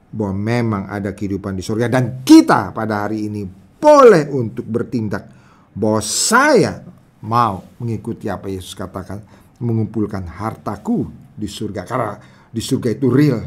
bahwa 0.09 0.33
memang 0.33 0.83
ada 0.89 1.13
kehidupan 1.13 1.53
di 1.53 1.61
surga 1.61 1.85
dan 1.85 2.25
kita 2.25 2.73
pada 2.73 3.05
hari 3.05 3.29
ini 3.29 3.45
boleh 3.77 4.25
untuk 4.33 4.65
bertindak 4.65 5.29
bahwa 5.77 6.01
saya 6.01 6.81
mau 7.21 7.61
mengikuti 7.77 8.25
apa 8.25 8.49
Yesus 8.49 8.73
katakan 8.73 9.21
mengumpulkan 9.59 10.23
hartaku 10.25 11.07
di 11.35 11.47
surga 11.47 11.83
karena 11.83 12.15
di 12.49 12.61
surga 12.63 12.89
itu 12.91 13.07
real. 13.11 13.39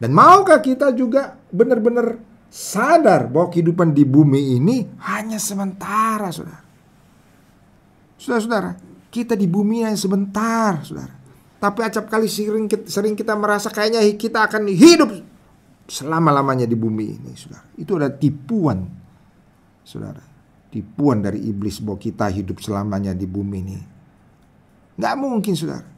Dan 0.00 0.16
maukah 0.16 0.64
kita 0.64 0.96
juga 0.96 1.36
benar-benar 1.52 2.16
sadar 2.48 3.28
bahwa 3.28 3.52
kehidupan 3.52 3.92
di 3.92 4.08
bumi 4.08 4.56
ini 4.56 4.82
hanya 5.06 5.36
sementara, 5.36 6.32
Saudara. 6.32 6.64
Saudara-saudara, 8.16 8.70
kita 9.12 9.36
di 9.36 9.44
bumi 9.44 9.84
hanya 9.84 10.00
sebentar, 10.00 10.80
Saudara. 10.80 11.14
Tapi 11.60 11.78
acap 11.84 12.08
kali 12.08 12.26
sering, 12.26 12.64
sering 12.88 13.12
kita 13.12 13.36
merasa 13.36 13.68
kayaknya 13.68 14.00
kita 14.16 14.48
akan 14.48 14.72
hidup 14.72 15.12
selama-lamanya 15.84 16.64
di 16.64 16.74
bumi 16.74 17.20
ini, 17.20 17.32
Saudara. 17.36 17.68
Itu 17.76 18.00
adalah 18.00 18.16
tipuan, 18.16 18.88
Saudara. 19.84 20.24
Tipuan 20.72 21.20
dari 21.20 21.44
iblis 21.44 21.82
bahwa 21.84 22.00
kita 22.00 22.30
hidup 22.32 22.62
selamanya 22.64 23.12
di 23.12 23.26
bumi 23.28 23.58
ini. 23.60 23.78
Nggak 25.00 25.14
mungkin, 25.16 25.56
Saudara. 25.56 25.88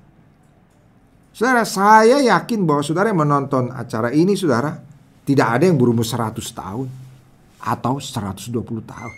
Saudara, 1.33 1.65
saya 1.67 2.23
yakin 2.23 2.63
bahwa 2.63 2.85
saudara 2.85 3.09
yang 3.09 3.25
menonton 3.25 3.73
acara 3.73 4.13
ini, 4.13 4.37
saudara, 4.37 4.79
tidak 5.25 5.59
ada 5.59 5.65
yang 5.65 5.81
berumur 5.81 6.05
100 6.05 6.39
tahun 6.39 6.87
atau 7.57 7.95
120 7.97 8.53
tahun. 8.85 9.15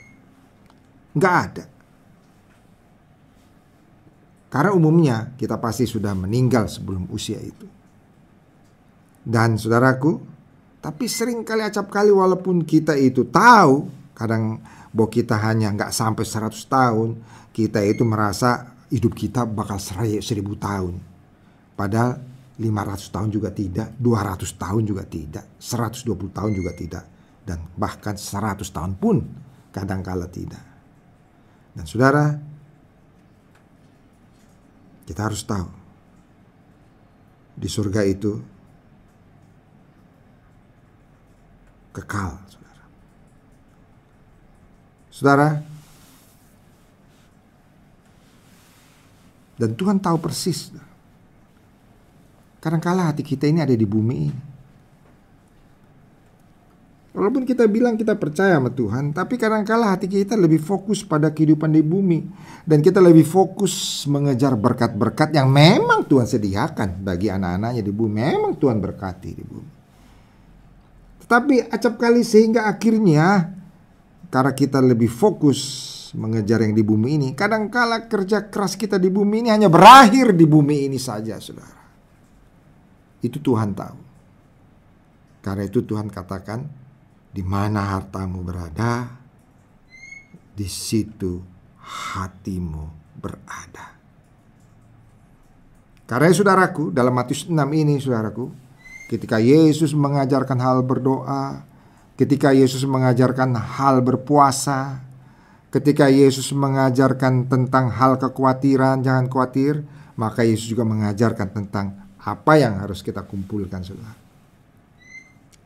Nggak 1.18 1.34
ada. 1.34 1.64
Karena 4.54 4.70
umumnya 4.70 5.34
kita 5.34 5.58
pasti 5.58 5.90
sudah 5.90 6.14
meninggal 6.14 6.70
sebelum 6.70 7.10
usia 7.10 7.42
itu. 7.42 7.66
Dan 9.26 9.58
saudaraku, 9.58 10.22
tapi 10.78 11.10
sering 11.10 11.42
kali 11.42 11.66
acap 11.66 11.90
kali 11.90 12.14
walaupun 12.14 12.62
kita 12.62 12.94
itu 12.94 13.26
tahu, 13.26 13.90
kadang 14.14 14.62
bahwa 14.94 15.10
kita 15.10 15.34
hanya 15.42 15.74
nggak 15.74 15.90
sampai 15.90 16.22
100 16.22 16.54
tahun, 16.70 17.18
kita 17.50 17.82
itu 17.82 18.06
merasa 18.06 18.73
hidup 18.94 19.18
kita 19.18 19.42
bakal 19.42 19.82
seribu 20.22 20.54
tahun 20.54 21.14
Padahal 21.74 22.22
500 22.54 23.10
tahun 23.10 23.28
juga 23.34 23.50
tidak, 23.50 23.98
200 23.98 24.46
tahun 24.54 24.82
juga 24.86 25.02
tidak, 25.02 25.58
120 25.58 26.30
tahun 26.30 26.52
juga 26.54 26.70
tidak, 26.70 27.04
dan 27.42 27.58
bahkan 27.74 28.14
100 28.14 28.62
tahun 28.62 28.94
pun 28.94 29.26
kadangkala 29.74 30.30
tidak. 30.30 30.62
Dan 31.74 31.82
saudara, 31.82 32.38
kita 35.02 35.20
harus 35.26 35.42
tahu 35.42 35.66
di 37.58 37.66
surga 37.66 38.06
itu 38.06 38.38
kekal, 41.90 42.38
saudara. 42.46 42.84
Saudara, 45.10 45.48
dan 49.54 49.74
Tuhan 49.78 50.02
tahu 50.02 50.18
persis 50.18 50.74
Kadangkala 52.64 53.12
hati 53.12 53.20
kita 53.20 53.44
ini 53.44 53.60
ada 53.60 53.76
di 53.76 53.84
bumi 53.84 54.16
ini. 54.24 54.40
Walaupun 57.14 57.44
kita 57.46 57.68
bilang 57.68 57.94
kita 57.94 58.16
percaya 58.16 58.58
sama 58.58 58.72
Tuhan, 58.72 59.14
tapi 59.14 59.38
kadangkala 59.38 59.94
hati 59.94 60.10
kita 60.10 60.34
lebih 60.34 60.58
fokus 60.58 61.06
pada 61.06 61.30
kehidupan 61.30 61.70
di 61.70 61.78
bumi 61.78 62.26
dan 62.66 62.82
kita 62.82 62.98
lebih 62.98 63.22
fokus 63.22 64.02
mengejar 64.10 64.58
berkat-berkat 64.58 65.30
yang 65.30 65.46
memang 65.46 66.08
Tuhan 66.08 66.26
sediakan 66.26 67.04
bagi 67.06 67.30
anak-anaknya 67.30 67.86
di 67.86 67.92
bumi. 67.92 68.18
Memang 68.32 68.58
Tuhan 68.58 68.82
berkati 68.82 69.30
di 69.30 69.44
bumi. 69.46 69.70
Tetapi 71.22 71.68
acap 71.70 72.00
kali 72.00 72.26
sehingga 72.26 72.66
akhirnya 72.66 73.46
karena 74.32 74.52
kita 74.56 74.82
lebih 74.82 75.12
fokus 75.12 75.93
mengejar 76.14 76.62
yang 76.62 76.72
di 76.72 76.86
bumi 76.86 77.18
ini, 77.18 77.28
kadangkala 77.34 78.06
kerja 78.06 78.46
keras 78.48 78.78
kita 78.78 78.96
di 78.96 79.10
bumi 79.10 79.44
ini 79.44 79.50
hanya 79.50 79.68
berakhir 79.68 80.32
di 80.32 80.46
bumi 80.46 80.86
ini 80.86 80.96
saja, 80.96 81.36
Saudara. 81.42 81.82
Itu 83.20 83.42
Tuhan 83.42 83.74
tahu. 83.74 83.98
Karena 85.44 85.62
itu 85.66 85.84
Tuhan 85.84 86.08
katakan, 86.08 86.64
di 87.34 87.42
mana 87.42 87.98
hartamu 87.98 88.40
berada, 88.40 89.10
di 90.54 90.70
situ 90.70 91.42
hatimu 91.82 93.18
berada. 93.18 93.92
Karena 96.04 96.30
saudaraku, 96.30 96.92
dalam 96.92 97.16
Matius 97.16 97.48
6 97.48 97.56
ini 97.74 97.96
saudaraku, 97.98 98.52
ketika 99.08 99.40
Yesus 99.40 99.96
mengajarkan 99.96 100.58
hal 100.60 100.84
berdoa, 100.84 101.64
ketika 102.14 102.52
Yesus 102.54 102.84
mengajarkan 102.86 103.56
hal 103.56 104.04
berpuasa, 104.04 105.00
ketika 105.74 106.06
Yesus 106.06 106.54
mengajarkan 106.54 107.50
tentang 107.50 107.90
hal 107.90 108.14
kekhawatiran, 108.22 109.02
jangan 109.02 109.26
khawatir, 109.26 109.82
maka 110.14 110.46
Yesus 110.46 110.70
juga 110.70 110.86
mengajarkan 110.86 111.50
tentang 111.50 112.14
apa 112.22 112.52
yang 112.54 112.78
harus 112.78 113.02
kita 113.02 113.26
kumpulkan 113.26 113.82
saudara? 113.82 114.14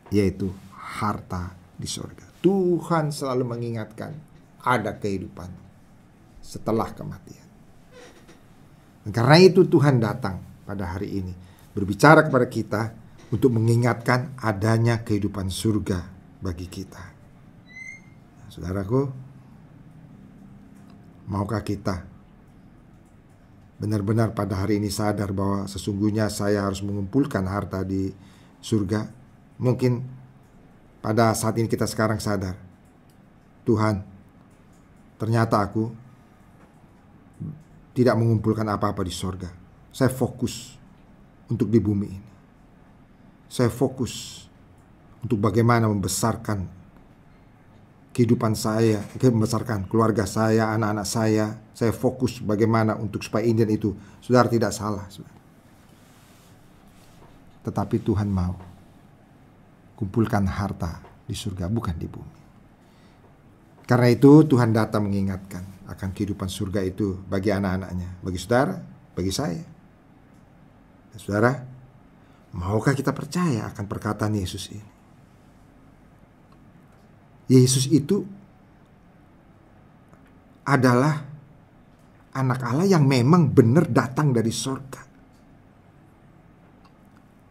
Yaitu 0.09 0.49
harta 0.73 1.53
di 1.77 1.85
sorga. 1.85 2.25
Tuhan 2.41 3.13
selalu 3.13 3.45
mengingatkan 3.45 4.17
ada 4.65 4.97
kehidupan 4.97 5.53
setelah 6.41 6.89
kematian. 6.97 7.45
Dan 9.05 9.13
karena 9.13 9.37
itu 9.45 9.69
Tuhan 9.69 10.01
datang 10.01 10.41
pada 10.65 10.97
hari 10.97 11.21
ini 11.21 11.35
berbicara 11.77 12.25
kepada 12.25 12.49
kita 12.49 12.83
untuk 13.29 13.53
mengingatkan 13.53 14.33
adanya 14.41 15.05
kehidupan 15.05 15.53
surga 15.53 16.01
bagi 16.41 16.65
kita. 16.65 17.05
Saudaraku, 18.49 19.28
maukah 21.29 21.61
kita 21.61 22.09
benar-benar 23.79 24.35
pada 24.35 24.59
hari 24.59 24.83
ini 24.83 24.91
sadar 24.91 25.31
bahwa 25.31 25.71
sesungguhnya 25.71 26.27
saya 26.27 26.67
harus 26.67 26.83
mengumpulkan 26.83 27.47
harta 27.47 27.87
di 27.87 28.11
surga, 28.59 29.07
mungkin 29.63 30.03
pada 30.99 31.31
saat 31.39 31.55
ini 31.63 31.71
kita 31.71 31.87
sekarang 31.87 32.19
sadar, 32.19 32.59
Tuhan, 33.63 34.03
ternyata 35.15 35.63
aku 35.63 35.95
tidak 37.95 38.19
mengumpulkan 38.19 38.67
apa-apa 38.67 39.07
di 39.07 39.15
surga. 39.15 39.51
Saya 39.95 40.11
fokus 40.11 40.75
untuk 41.47 41.71
di 41.71 41.79
bumi 41.79 42.09
ini. 42.11 42.31
Saya 43.47 43.71
fokus 43.71 44.45
untuk 45.23 45.39
bagaimana 45.39 45.87
membesarkan 45.87 46.78
kehidupan 48.19 48.59
saya, 48.59 48.99
membesarkan 49.15 49.87
keluarga 49.87 50.27
saya, 50.27 50.75
anak-anak 50.75 51.07
saya. 51.07 51.55
Saya 51.71 51.95
fokus 51.95 52.43
bagaimana 52.43 52.99
untuk 52.99 53.23
supaya 53.23 53.47
Indian 53.47 53.71
itu, 53.71 53.95
saudara 54.19 54.51
tidak 54.51 54.75
salah. 54.75 55.07
Tetapi 57.63 58.03
Tuhan 58.03 58.27
mau 58.27 58.59
kumpulkan 59.95 60.43
harta 60.51 60.99
di 61.31 61.39
surga, 61.39 61.71
bukan 61.71 61.95
di 61.95 62.11
bumi. 62.11 62.39
Karena 63.87 64.11
itu 64.11 64.43
Tuhan 64.51 64.75
datang 64.75 65.07
mengingatkan 65.07 65.87
akan 65.87 66.11
kehidupan 66.11 66.51
surga 66.51 66.83
itu 66.83 67.23
bagi 67.31 67.55
anak-anaknya, 67.55 68.19
bagi 68.19 68.39
saudara, 68.43 68.83
bagi 69.15 69.31
saya. 69.31 69.63
Saudara, 71.15 71.55
maukah 72.51 72.99
kita 72.99 73.15
percaya 73.15 73.71
akan 73.71 73.87
perkataan 73.87 74.35
Yesus 74.35 74.75
ini? 74.75 74.98
Yesus 77.49 77.89
itu 77.89 78.29
adalah 80.69 81.25
anak 82.37 82.61
Allah 82.61 82.85
yang 82.85 83.09
memang 83.09 83.49
benar 83.49 83.89
datang 83.89 84.37
dari 84.37 84.53
sorga. 84.53 85.03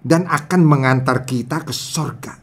Dan 0.08 0.30
akan 0.30 0.62
mengantar 0.64 1.26
kita 1.26 1.66
ke 1.66 1.74
sorga. 1.74 2.38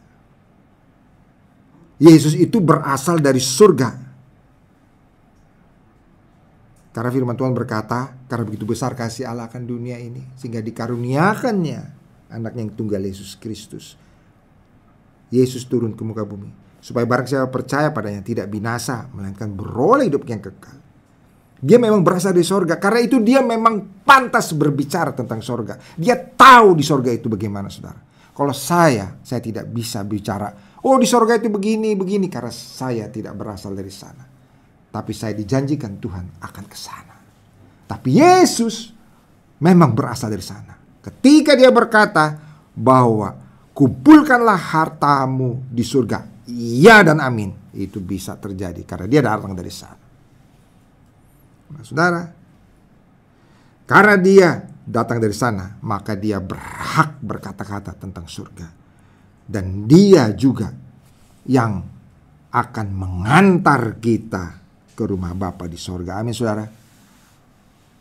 Yesus 2.03 2.35
itu 2.35 2.59
berasal 2.59 3.23
dari 3.23 3.39
surga. 3.39 4.03
Karena 6.91 7.11
firman 7.11 7.39
Tuhan 7.39 7.55
berkata, 7.55 8.27
karena 8.27 8.45
begitu 8.45 8.67
besar 8.67 8.99
kasih 8.99 9.31
Allah 9.31 9.47
akan 9.47 9.63
dunia 9.65 9.97
ini, 9.97 10.27
sehingga 10.35 10.59
dikaruniakannya 10.59 11.81
anaknya 12.35 12.61
yang 12.67 12.75
tunggal 12.75 13.03
Yesus 13.03 13.39
Kristus. 13.39 13.95
Yesus 15.31 15.65
turun 15.65 15.95
ke 15.95 16.03
muka 16.05 16.23
bumi 16.27 16.64
supaya 16.85 17.09
barang 17.09 17.25
siapa 17.25 17.49
percaya 17.49 17.89
padanya 17.97 18.21
tidak 18.21 18.53
binasa 18.53 19.09
melainkan 19.17 19.57
beroleh 19.57 20.13
hidup 20.13 20.29
yang 20.29 20.45
kekal. 20.45 20.77
Dia 21.65 21.81
memang 21.81 22.05
berasal 22.05 22.37
dari 22.37 22.45
sorga 22.45 22.77
karena 22.77 23.01
itu 23.01 23.25
dia 23.25 23.41
memang 23.41 24.05
pantas 24.05 24.53
berbicara 24.53 25.17
tentang 25.17 25.41
sorga. 25.41 25.81
Dia 25.97 26.13
tahu 26.13 26.77
di 26.77 26.85
sorga 26.85 27.09
itu 27.09 27.33
bagaimana 27.33 27.73
saudara. 27.73 27.97
Kalau 28.37 28.53
saya, 28.53 29.17
saya 29.25 29.41
tidak 29.41 29.73
bisa 29.73 30.05
bicara. 30.05 30.77
Oh 30.85 31.01
di 31.01 31.09
sorga 31.09 31.41
itu 31.41 31.49
begini, 31.49 31.97
begini 31.97 32.29
karena 32.29 32.53
saya 32.53 33.09
tidak 33.09 33.33
berasal 33.33 33.73
dari 33.73 33.89
sana. 33.89 34.29
Tapi 34.93 35.13
saya 35.17 35.33
dijanjikan 35.33 35.97
Tuhan 35.97 36.37
akan 36.45 36.65
ke 36.69 36.77
sana. 36.77 37.17
Tapi 37.89 38.21
Yesus 38.21 38.93
memang 39.65 39.97
berasal 39.97 40.29
dari 40.29 40.45
sana. 40.45 40.77
Ketika 41.01 41.57
dia 41.57 41.73
berkata 41.73 42.37
bahwa 42.77 43.41
kumpulkanlah 43.73 44.61
hartamu 44.61 45.65
di 45.73 45.81
surga. 45.81 46.34
Iya 46.49 47.01
dan 47.01 47.25
amin. 47.25 47.73
Itu 47.73 48.05
bisa 48.05 48.37
terjadi 48.37 48.85
karena 48.85 49.07
dia 49.09 49.21
datang 49.25 49.57
dari 49.57 49.73
sana. 49.73 50.05
Nah, 51.75 51.83
saudara, 51.83 52.23
karena 53.89 54.15
dia 54.21 54.51
datang 54.85 55.19
dari 55.21 55.33
sana, 55.33 55.81
maka 55.81 56.13
dia 56.13 56.39
berhak 56.39 57.21
berkata-kata 57.25 57.97
tentang 57.97 58.29
surga. 58.29 58.69
Dan 59.45 59.89
dia 59.89 60.33
juga 60.37 60.73
yang 61.49 61.85
akan 62.55 62.89
mengantar 62.95 63.99
kita 63.99 64.45
ke 64.95 65.03
rumah 65.05 65.35
Bapa 65.35 65.67
di 65.67 65.77
sorga. 65.77 66.23
Amin 66.23 66.33
saudara. 66.33 66.65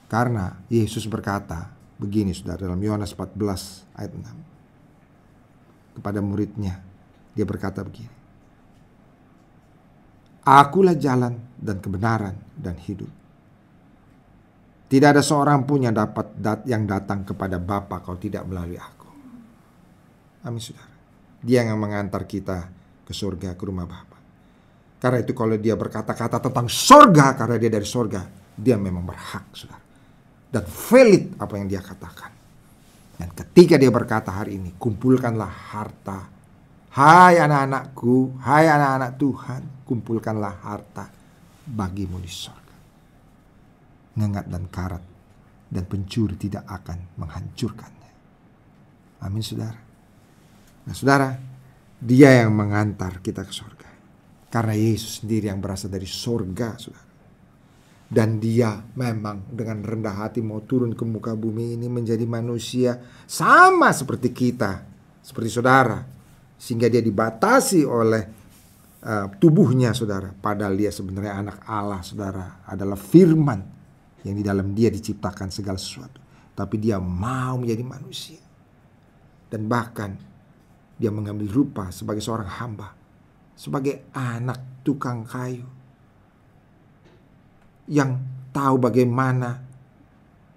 Karena 0.07 0.53
Yesus 0.69 1.09
berkata 1.09 1.73
begini 1.97 2.37
saudara 2.37 2.69
dalam 2.69 2.77
Yohanes 2.77 3.17
14 3.17 3.97
ayat 3.97 4.11
6. 4.13 5.97
Kepada 5.97 6.19
muridnya 6.21 6.79
dia 7.33 7.43
berkata 7.49 7.81
begini. 7.81 8.22
Akulah 10.43 10.95
jalan 10.99 11.39
dan 11.55 11.79
kebenaran 11.79 12.35
dan 12.59 12.75
hidup. 12.75 13.07
Tidak 14.91 15.09
ada 15.09 15.23
seorang 15.23 15.63
pun 15.63 15.87
yang 15.87 15.95
dapat 15.95 16.35
dat 16.37 16.67
yang 16.69 16.83
datang 16.85 17.23
kepada 17.25 17.57
Bapa 17.57 18.03
kalau 18.03 18.19
tidak 18.19 18.45
melalui 18.45 18.77
aku. 18.77 19.09
Amin 20.43 20.59
saudara. 20.59 20.91
Dia 21.39 21.65
yang 21.65 21.79
mengantar 21.79 22.27
kita 22.27 22.69
ke 23.07 23.13
surga, 23.15 23.55
ke 23.55 23.63
rumah 23.63 23.87
Bapa. 23.87 24.19
Karena 24.99 25.19
itu 25.23 25.33
kalau 25.35 25.55
dia 25.57 25.75
berkata-kata 25.75 26.39
tentang 26.39 26.67
sorga 26.71 27.35
karena 27.35 27.55
dia 27.57 27.71
dari 27.71 27.87
sorga, 27.87 28.23
dia 28.55 28.77
memang 28.77 29.03
berhak, 29.03 29.51
saudara. 29.55 29.81
Dan 30.53 30.63
valid 30.67 31.41
apa 31.41 31.53
yang 31.57 31.67
dia 31.67 31.81
katakan. 31.81 32.31
Dan 33.17 33.29
ketika 33.33 33.75
dia 33.81 33.89
berkata 33.89 34.29
hari 34.29 34.61
ini, 34.61 34.77
kumpulkanlah 34.77 35.49
harta. 35.73 36.29
Hai 36.93 37.41
anak-anakku, 37.41 38.37
hai 38.45 38.69
anak-anak 38.69 39.11
Tuhan, 39.17 39.61
kumpulkanlah 39.93 40.65
harta 40.65 41.05
bagimu 41.69 42.17
di 42.17 42.31
sorga. 42.33 42.77
Ngengat 44.17 44.45
dan 44.49 44.65
karat 44.73 45.03
dan 45.69 45.85
pencuri 45.85 46.33
tidak 46.33 46.65
akan 46.65 47.21
menghancurkannya. 47.21 48.11
Amin 49.21 49.45
saudara. 49.45 49.77
Nah 50.89 50.95
saudara, 50.97 51.29
dia 52.01 52.41
yang 52.41 52.57
mengantar 52.57 53.21
kita 53.21 53.45
ke 53.45 53.53
sorga. 53.53 53.89
Karena 54.49 54.73
Yesus 54.73 55.21
sendiri 55.21 55.49
yang 55.49 55.61
berasal 55.61 55.93
dari 55.93 56.09
sorga, 56.09 56.77
saudara. 56.81 57.13
Dan 58.13 58.37
dia 58.37 58.77
memang 58.93 59.49
dengan 59.49 59.81
rendah 59.81 60.25
hati 60.25 60.37
mau 60.45 60.61
turun 60.61 60.93
ke 60.93 61.01
muka 61.01 61.33
bumi 61.33 61.73
ini 61.73 61.89
menjadi 61.89 62.21
manusia 62.29 63.01
sama 63.25 63.89
seperti 63.89 64.29
kita, 64.29 64.85
seperti 65.25 65.49
saudara. 65.49 66.05
Sehingga 66.61 66.85
dia 66.93 67.01
dibatasi 67.01 67.81
oleh 67.81 68.42
uh, 69.03 69.27
tubuhnya, 69.37 69.91
saudara. 69.91 70.31
Padahal 70.31 70.73
dia 70.79 70.89
sebenarnya 70.89 71.43
anak 71.43 71.57
Allah, 71.67 72.01
saudara. 72.01 72.63
Adalah 72.65 72.97
firman 72.97 73.59
yang 74.23 74.35
di 74.39 74.43
dalam 74.43 74.71
dia 74.71 74.87
diciptakan 74.87 75.51
segala 75.51 75.77
sesuatu. 75.77 76.23
Tapi 76.55 76.75
dia 76.79 76.97
mau 76.97 77.59
menjadi 77.59 77.83
manusia. 77.83 78.41
Dan 79.51 79.69
bahkan 79.69 80.17
dia 80.97 81.13
mengambil 81.13 81.51
rupa 81.51 81.91
sebagai 81.93 82.23
seorang 82.23 82.47
hamba 82.47 83.03
sebagai 83.53 84.09
anak 84.17 84.81
tukang 84.81 85.25
kayu 85.25 85.65
yang 87.85 88.17
tahu 88.49 88.75
bagaimana 88.81 89.61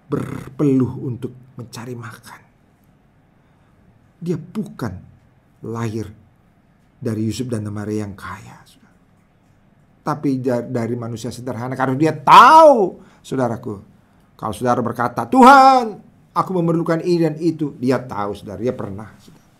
berpeluh 0.07 1.03
untuk 1.03 1.35
mencari 1.59 1.93
makan. 1.93 2.41
Dia 4.17 4.39
bukan 4.39 4.93
lahir 5.67 6.09
dari 6.97 7.25
Yusuf 7.25 7.47
dan 7.47 7.65
Maria 7.69 8.05
yang 8.05 8.17
kaya. 8.17 8.67
Tapi 10.07 10.39
dari 10.71 10.95
manusia 10.95 11.27
sederhana 11.35 11.75
karena 11.75 11.99
dia 11.99 12.15
tahu, 12.15 13.03
saudaraku. 13.19 13.83
Kalau 14.39 14.53
saudara 14.55 14.79
berkata, 14.79 15.27
Tuhan, 15.27 15.99
aku 16.31 16.49
memerlukan 16.55 17.03
ini 17.03 17.27
dan 17.27 17.35
itu. 17.43 17.75
Dia 17.75 17.99
tahu, 17.99 18.31
saudara. 18.31 18.55
Dia 18.63 18.71
pernah. 18.71 19.11
Saudara. 19.19 19.51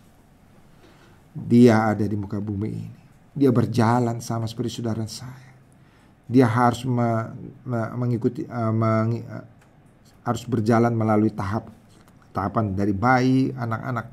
Dia 1.36 1.92
ada 1.92 2.00
di 2.00 2.16
muka 2.16 2.40
bumi 2.40 2.68
ini. 2.72 3.00
Dia 3.36 3.52
berjalan 3.52 4.24
sama 4.24 4.48
seperti 4.48 4.80
saudara 4.80 5.04
saya. 5.04 5.52
Dia 6.24 6.48
harus 6.48 6.88
me, 6.88 7.28
me, 7.68 7.80
mengikuti 8.00 8.48
uh, 8.48 8.72
meng, 8.72 9.20
uh, 9.28 9.44
harus 10.24 10.48
berjalan 10.48 10.96
melalui 10.96 11.28
tahap 11.28 11.68
tahapan 12.32 12.72
dari 12.72 12.96
bayi, 12.96 13.52
anak-anak, 13.52 14.06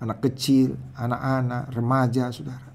anak 0.00 0.18
kecil, 0.24 0.78
anak-anak, 0.98 1.70
remaja, 1.74 2.30
saudara. 2.34 2.72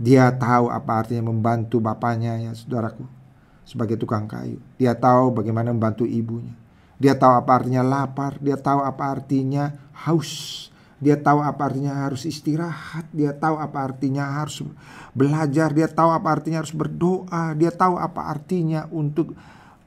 Dia 0.00 0.32
tahu 0.32 0.72
apa 0.72 1.04
artinya 1.04 1.28
membantu 1.28 1.76
bapaknya 1.76 2.40
ya 2.40 2.56
saudaraku 2.56 3.04
sebagai 3.68 4.00
tukang 4.00 4.24
kayu. 4.24 4.56
Dia 4.80 4.96
tahu 4.96 5.30
bagaimana 5.30 5.70
membantu 5.70 6.08
ibunya. 6.08 6.56
Dia 7.00 7.16
tahu 7.16 7.32
apa 7.36 7.60
artinya 7.60 7.84
lapar, 7.84 8.36
dia 8.40 8.56
tahu 8.56 8.80
apa 8.80 9.04
artinya 9.08 9.72
haus. 9.92 10.66
Dia 11.00 11.16
tahu 11.16 11.40
apa 11.40 11.72
artinya 11.72 11.96
harus 11.96 12.28
istirahat, 12.28 13.08
dia 13.08 13.32
tahu 13.32 13.56
apa 13.56 13.88
artinya 13.88 14.36
harus 14.36 14.60
belajar, 15.16 15.72
dia 15.72 15.88
tahu 15.88 16.12
apa 16.12 16.28
artinya 16.28 16.60
harus 16.60 16.76
berdoa, 16.76 17.56
dia 17.56 17.72
tahu 17.72 17.96
apa 17.96 18.28
artinya 18.28 18.84
untuk 18.92 19.32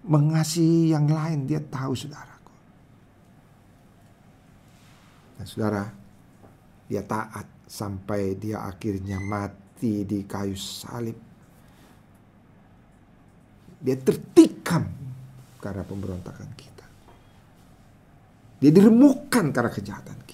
mengasihi 0.01 0.89
yang 0.89 1.05
lain, 1.05 1.45
dia 1.45 1.61
tahu 1.61 1.93
saudaraku. 1.93 2.53
Saudara, 5.45 5.93
dia 6.87 7.03
taat 7.03 7.47
sampai 7.63 8.35
dia 8.37 8.63
akhirnya 8.63 9.17
mati 9.17 10.03
di 10.03 10.23
kayu 10.27 10.55
salib. 10.57 11.17
Dia 13.83 13.99
tertikam 13.99 14.87
karena 15.59 15.83
pemberontakan 15.83 16.49
kita. 16.55 16.85
Dia 18.63 18.71
diremukkan 18.71 19.51
karena 19.51 19.71
kejahatan 19.71 20.19
kita 20.23 20.33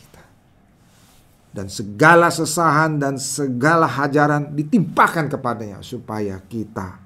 dan 1.50 1.66
segala 1.66 2.30
sesahan 2.30 3.02
dan 3.02 3.18
segala 3.18 3.90
hajaran 3.90 4.54
ditimpakan 4.54 5.34
kepadanya 5.34 5.82
supaya 5.82 6.38
kita 6.46 7.02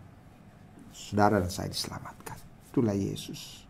saudara 0.91 1.39
dan 1.39 1.47
saya 1.47 1.71
diselamatkan. 1.71 2.35
Itulah 2.69 2.95
Yesus. 2.97 3.63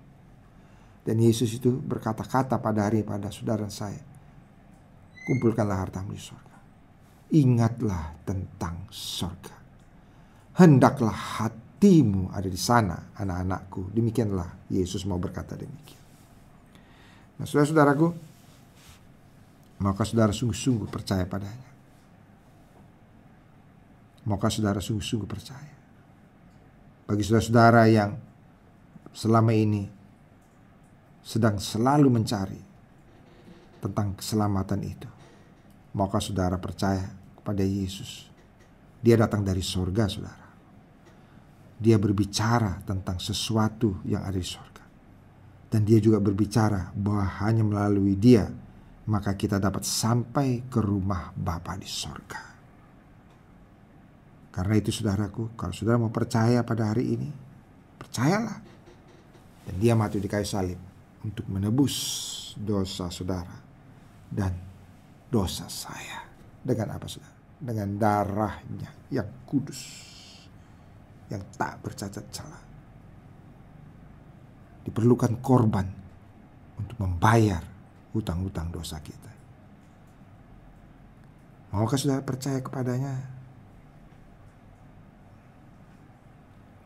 Dan 1.04 1.20
Yesus 1.20 1.52
itu 1.60 1.70
berkata-kata 1.70 2.58
pada 2.58 2.88
hari 2.88 3.04
pada 3.04 3.30
saudara 3.30 3.68
dan 3.68 3.74
saya. 3.74 4.02
Kumpulkanlah 5.24 5.80
hartamu 5.88 6.12
di 6.16 6.22
surga. 6.22 6.58
Ingatlah 7.34 8.28
tentang 8.28 8.88
surga. 8.92 9.56
Hendaklah 10.60 11.16
hatimu 11.16 12.30
ada 12.30 12.46
di 12.46 12.60
sana 12.60 13.16
anak-anakku. 13.18 13.90
Demikianlah 13.96 14.70
Yesus 14.70 15.08
mau 15.08 15.18
berkata 15.18 15.58
demikian. 15.58 16.04
Nah 17.40 17.46
saudara-saudaraku 17.48 18.08
maka 19.82 20.08
saudara 20.08 20.32
sungguh-sungguh 20.32 20.88
percaya 20.88 21.28
padanya. 21.28 21.72
Maka 24.24 24.48
saudara 24.48 24.80
sungguh-sungguh 24.80 25.28
percaya. 25.28 25.76
Bagi 27.04 27.24
saudara-saudara 27.26 27.84
yang 27.92 28.16
selama 29.12 29.52
ini 29.52 29.84
sedang 31.24 31.60
selalu 31.60 32.08
mencari 32.08 32.73
tentang 33.84 34.16
keselamatan 34.16 34.80
itu. 34.88 35.10
Maka 35.94 36.24
saudara 36.24 36.56
percaya 36.56 37.04
kepada 37.44 37.60
Yesus. 37.60 38.32
Dia 39.04 39.20
datang 39.20 39.44
dari 39.44 39.60
sorga 39.60 40.08
saudara. 40.08 40.48
Dia 41.76 42.00
berbicara 42.00 42.80
tentang 42.88 43.20
sesuatu 43.20 44.00
yang 44.08 44.24
ada 44.24 44.40
di 44.40 44.48
sorga. 44.48 44.84
Dan 45.68 45.84
dia 45.84 46.00
juga 46.00 46.24
berbicara 46.24 46.96
bahwa 46.96 47.28
hanya 47.44 47.68
melalui 47.68 48.16
dia 48.16 48.48
maka 49.04 49.36
kita 49.36 49.60
dapat 49.60 49.84
sampai 49.84 50.64
ke 50.72 50.80
rumah 50.80 51.36
Bapa 51.36 51.76
di 51.76 51.90
sorga. 51.90 52.40
Karena 54.54 54.80
itu 54.80 54.96
saudaraku, 54.96 55.58
kalau 55.60 55.76
saudara 55.76 56.00
mau 56.00 56.14
percaya 56.14 56.64
pada 56.64 56.94
hari 56.94 57.20
ini, 57.20 57.30
percayalah. 58.00 58.64
Dan 59.68 59.76
dia 59.76 59.98
mati 59.98 60.24
di 60.24 60.30
kayu 60.32 60.48
salib 60.48 60.80
untuk 61.26 61.44
menebus 61.52 61.96
dosa 62.56 63.12
saudara 63.12 63.63
dan 64.34 64.54
dosa 65.30 65.70
saya. 65.70 66.26
Dengan 66.64 66.98
apa 66.98 67.06
saudara? 67.06 67.38
Dengan 67.64 67.90
darahnya 67.96 68.90
yang 69.14 69.30
kudus, 69.46 69.82
yang 71.30 71.46
tak 71.56 71.80
bercacat 71.86 72.26
celah. 72.34 72.64
Diperlukan 74.84 75.40
korban 75.40 75.88
untuk 76.76 76.98
membayar 77.00 77.64
hutang-hutang 78.12 78.74
dosa 78.74 79.00
kita. 79.00 79.32
Maukah 81.72 81.98
saudara 81.98 82.22
percaya 82.22 82.60
kepadanya? 82.60 83.16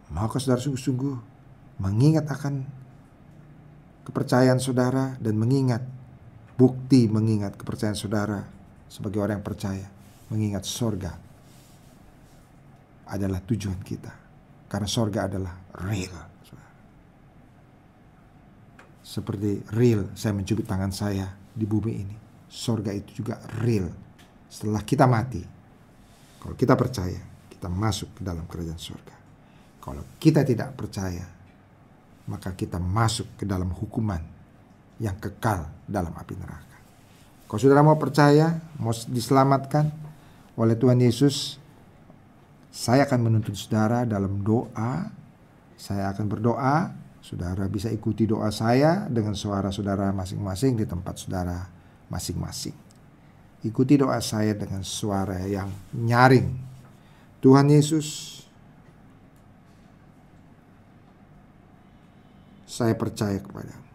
Maukah 0.07 0.39
saudara 0.39 0.63
sungguh-sungguh 0.63 1.15
mengingat 1.83 2.23
akan 2.31 2.63
kepercayaan 4.07 4.63
saudara 4.63 5.19
dan 5.19 5.35
mengingat 5.35 5.83
bukti 6.57 7.05
mengingat 7.05 7.53
kepercayaan 7.53 7.95
saudara 7.95 8.41
sebagai 8.89 9.21
orang 9.21 9.39
yang 9.39 9.45
percaya, 9.45 9.87
mengingat 10.33 10.65
sorga 10.65 11.13
adalah 13.07 13.39
tujuan 13.45 13.79
kita. 13.85 14.11
Karena 14.67 14.89
sorga 14.89 15.29
adalah 15.29 15.53
real. 15.87 16.17
Seperti 19.07 19.63
real 19.71 20.11
saya 20.19 20.35
mencubit 20.35 20.67
tangan 20.67 20.91
saya 20.91 21.31
di 21.55 21.63
bumi 21.63 21.93
ini. 21.95 22.17
Sorga 22.51 22.91
itu 22.91 23.23
juga 23.23 23.39
real. 23.63 23.87
Setelah 24.51 24.83
kita 24.83 25.07
mati, 25.07 25.39
kalau 26.43 26.55
kita 26.59 26.75
percaya, 26.75 27.21
kita 27.47 27.71
masuk 27.71 28.19
ke 28.19 28.21
dalam 28.27 28.43
kerajaan 28.43 28.81
sorga. 28.81 29.15
Kalau 29.79 30.03
kita 30.19 30.43
tidak 30.43 30.75
percaya, 30.75 31.23
maka 32.27 32.51
kita 32.51 32.75
masuk 32.75 33.39
ke 33.39 33.47
dalam 33.47 33.71
hukuman 33.71 34.36
yang 34.97 35.17
kekal 35.21 35.69
dalam 35.85 36.13
api 36.13 36.33
neraka. 36.37 36.77
Kalau 37.47 37.59
saudara 37.63 37.81
mau 37.85 37.95
percaya, 37.95 38.59
mau 38.81 38.91
diselamatkan 38.91 39.87
oleh 40.59 40.75
Tuhan 40.75 40.99
Yesus, 40.99 41.55
saya 42.73 43.07
akan 43.07 43.19
menuntut 43.23 43.55
saudara 43.55 44.03
dalam 44.03 44.43
doa. 44.43 45.09
Saya 45.77 46.09
akan 46.09 46.25
berdoa, 46.25 46.91
saudara 47.21 47.69
bisa 47.69 47.87
ikuti 47.93 48.25
doa 48.25 48.49
saya 48.49 49.05
dengan 49.07 49.37
suara 49.37 49.69
saudara 49.69 50.09
masing-masing 50.11 50.75
di 50.75 50.85
tempat 50.89 51.21
saudara 51.21 51.69
masing-masing. 52.09 52.75
Ikuti 53.63 53.95
doa 53.95 54.17
saya 54.19 54.57
dengan 54.57 54.81
suara 54.81 55.41
yang 55.45 55.69
nyaring. 55.93 56.49
Tuhan 57.39 57.69
Yesus, 57.69 58.41
saya 62.67 62.97
percaya 62.97 63.39
kepadamu. 63.39 63.86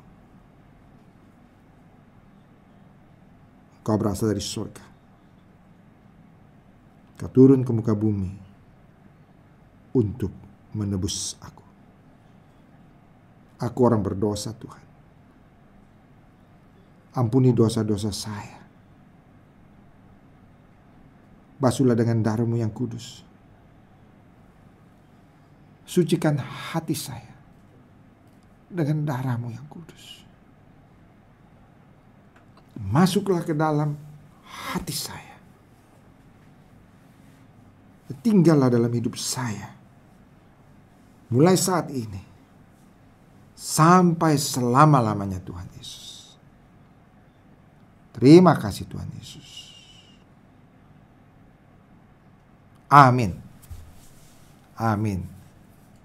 Kau 3.83 3.99
berasal 3.99 4.31
dari 4.31 4.43
surga. 4.43 4.87
Kau 7.19 7.31
turun 7.31 7.67
ke 7.67 7.71
muka 7.75 7.95
bumi 7.95 8.31
untuk 9.99 10.31
menebus 10.73 11.37
aku. 11.43 11.67
Aku 13.63 13.79
orang 13.87 14.03
berdosa 14.03 14.51
Tuhan. 14.55 14.87
Ampuni 17.13 17.53
dosa-dosa 17.53 18.11
saya. 18.11 18.59
Basuhlah 21.63 21.95
dengan 21.95 22.25
darahmu 22.25 22.59
yang 22.59 22.75
kudus. 22.75 23.23
Sucikan 25.87 26.41
hati 26.41 26.97
saya 26.97 27.37
dengan 28.73 29.05
darahmu 29.05 29.53
yang 29.53 29.69
kudus. 29.69 30.22
Masuklah 32.79 33.45
ke 33.45 33.53
dalam 33.53 33.97
hati 34.45 34.95
saya. 34.95 35.33
Tinggallah 38.23 38.71
dalam 38.71 38.93
hidup 38.93 39.19
saya. 39.19 39.73
Mulai 41.33 41.57
saat 41.57 41.89
ini. 41.91 42.23
Sampai 43.57 44.37
selama-lamanya 44.37 45.41
Tuhan 45.43 45.67
Yesus. 45.75 46.37
Terima 48.13 48.55
kasih 48.55 48.85
Tuhan 48.87 49.09
Yesus. 49.17 49.73
Amin. 52.93 53.33
Amin. 54.77 55.25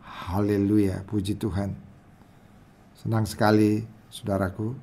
Haleluya. 0.02 1.04
Puji 1.04 1.36
Tuhan. 1.36 1.76
Senang 2.96 3.28
sekali, 3.28 3.84
saudaraku, 4.08 4.74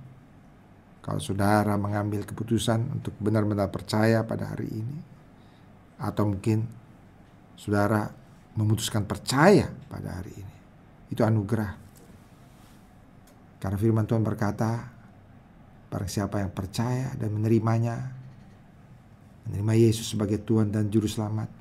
kalau 1.04 1.20
saudara 1.20 1.76
mengambil 1.76 2.24
keputusan 2.24 2.80
untuk 2.96 3.12
benar-benar 3.20 3.68
percaya 3.68 4.24
pada 4.24 4.56
hari 4.56 4.72
ini, 4.72 4.98
atau 6.00 6.32
mungkin 6.32 6.64
saudara 7.60 8.08
memutuskan 8.56 9.04
percaya 9.04 9.68
pada 9.68 10.16
hari 10.16 10.32
ini, 10.32 10.56
itu 11.12 11.20
anugerah. 11.20 11.76
Karena 13.60 13.76
firman 13.76 14.08
Tuhan 14.08 14.24
berkata, 14.24 14.96
barang 15.92 16.08
siapa 16.08 16.40
yang 16.40 16.56
percaya 16.56 17.12
dan 17.20 17.36
menerimanya, 17.36 18.00
menerima 19.44 19.74
Yesus 19.76 20.08
sebagai 20.08 20.40
Tuhan 20.40 20.72
dan 20.72 20.88
Juru 20.88 21.04
Selamat, 21.04 21.52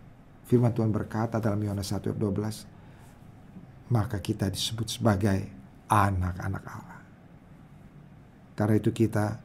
firman 0.48 0.72
Tuhan 0.72 0.88
berkata 0.88 1.44
dalam 1.44 1.60
Yohanes 1.60 1.92
1 1.92 2.00
ayat 2.00 2.16
12, 2.16 3.92
maka 3.92 4.24
kita 4.24 4.48
disebut 4.48 4.88
sebagai 4.88 5.52
anak-anak 5.92 6.64
Allah. 6.64 6.93
Karena 8.54 8.78
itu 8.78 8.94
kita 8.94 9.38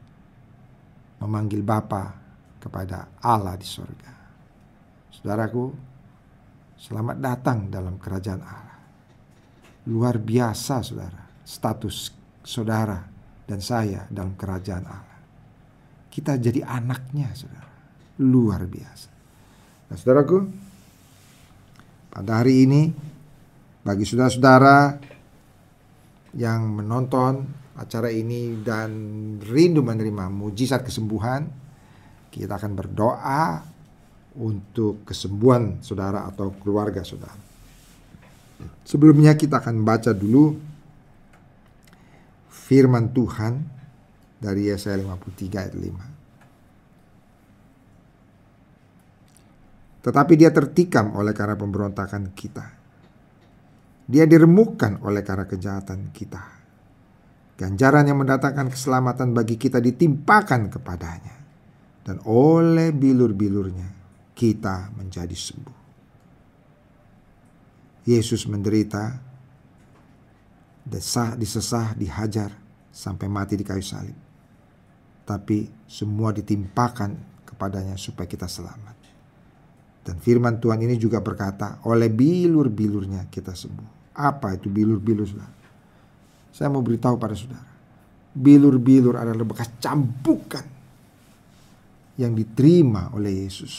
memanggil 1.19 1.65
Bapa 1.65 2.13
kepada 2.61 3.19
Allah 3.25 3.57
di 3.57 3.65
sorga. 3.65 4.13
Saudaraku, 5.09 5.65
selamat 6.77 7.17
datang 7.17 7.59
dalam 7.67 7.97
kerajaan 7.97 8.43
Allah. 8.43 8.77
Luar 9.89 10.21
biasa 10.21 10.85
saudara, 10.85 11.23
status 11.41 12.13
saudara 12.45 12.99
dan 13.49 13.59
saya 13.59 14.05
dalam 14.13 14.37
kerajaan 14.37 14.85
Allah. 14.85 15.19
Kita 16.09 16.37
jadi 16.37 16.61
anaknya 16.61 17.33
saudara, 17.33 17.73
luar 18.21 18.63
biasa. 18.69 19.09
Nah 19.89 19.97
saudaraku, 19.97 20.37
pada 22.13 22.41
hari 22.45 22.69
ini 22.69 22.81
bagi 23.81 24.05
saudara-saudara 24.05 25.01
yang 26.37 26.69
menonton 26.69 27.58
acara 27.79 28.11
ini 28.11 28.59
dan 28.59 28.91
rindu 29.39 29.79
menerima 29.79 30.27
mujizat 30.27 30.83
kesembuhan, 30.83 31.47
kita 32.29 32.59
akan 32.59 32.75
berdoa 32.75 33.63
untuk 34.37 35.01
kesembuhan 35.07 35.79
saudara 35.79 36.27
atau 36.27 36.51
keluarga 36.59 37.01
saudara. 37.07 37.39
Sebelumnya 38.83 39.39
kita 39.39 39.63
akan 39.63 39.87
baca 39.87 40.11
dulu 40.11 40.59
firman 42.51 43.15
Tuhan 43.15 43.63
dari 44.37 44.67
Yesaya 44.67 44.99
53 44.99 45.55
ayat 45.55 45.75
5. 45.79 46.19
Tetapi 49.99 50.33
dia 50.35 50.51
tertikam 50.51 51.15
oleh 51.15 51.31
karena 51.31 51.55
pemberontakan 51.55 52.35
kita 52.35 52.79
dia 54.09 54.25
diremukkan 54.25 55.05
oleh 55.05 55.21
karena 55.21 55.45
kejahatan 55.45 56.09
kita. 56.09 56.58
Ganjaran 57.59 58.07
yang 58.07 58.23
mendatangkan 58.23 58.71
keselamatan 58.71 59.35
bagi 59.35 59.59
kita 59.59 59.83
ditimpakan 59.83 60.71
kepadanya. 60.71 61.35
Dan 62.07 62.23
oleh 62.23 62.95
bilur-bilurnya 62.95 63.91
kita 64.31 64.95
menjadi 64.95 65.35
sembuh. 65.35 65.79
Yesus 68.07 68.47
menderita, 68.47 69.19
desah, 70.87 71.35
disesah, 71.35 71.91
dihajar, 71.99 72.55
sampai 72.95 73.27
mati 73.27 73.59
di 73.59 73.67
kayu 73.67 73.83
salib. 73.83 74.15
Tapi 75.27 75.67
semua 75.83 76.31
ditimpakan 76.31 77.43
kepadanya 77.43 77.99
supaya 77.99 78.25
kita 78.25 78.47
selamat. 78.47 78.95
Dan 80.07 80.15
firman 80.23 80.63
Tuhan 80.63 80.79
ini 80.79 80.95
juga 80.95 81.19
berkata, 81.19 81.83
oleh 81.83 82.07
bilur-bilurnya 82.07 83.27
kita 83.27 83.51
sembuh. 83.51 84.15
Apa 84.15 84.55
itu 84.55 84.71
bilur-bilur? 84.71 85.58
Saya 86.49 86.67
mau 86.69 86.83
beritahu 86.83 87.15
pada 87.15 87.35
saudara. 87.37 87.67
Bilur-bilur 88.33 89.17
adalah 89.17 89.45
bekas 89.45 89.69
cambukan 89.81 90.65
yang 92.19 92.35
diterima 92.35 93.09
oleh 93.15 93.47
Yesus. 93.47 93.73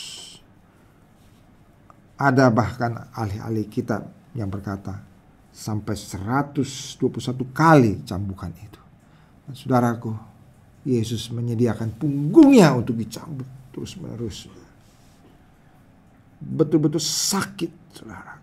Ada 2.21 2.53
bahkan 2.53 3.09
ahli-ahli 3.15 3.65
kitab 3.65 4.05
yang 4.37 4.51
berkata 4.51 5.01
sampai 5.49 5.95
121 5.97 7.01
kali 7.51 8.05
cambukan 8.05 8.51
itu. 8.53 8.81
Dan 9.47 9.53
saudaraku, 9.57 10.13
Yesus 10.85 11.29
menyediakan 11.33 11.97
punggungnya 11.97 12.73
untuk 12.73 12.97
dicambuk 12.97 13.73
terus 13.73 13.97
menerus. 13.97 14.49
Betul-betul 16.41 17.01
sakit, 17.01 17.71
saudara 17.93 18.41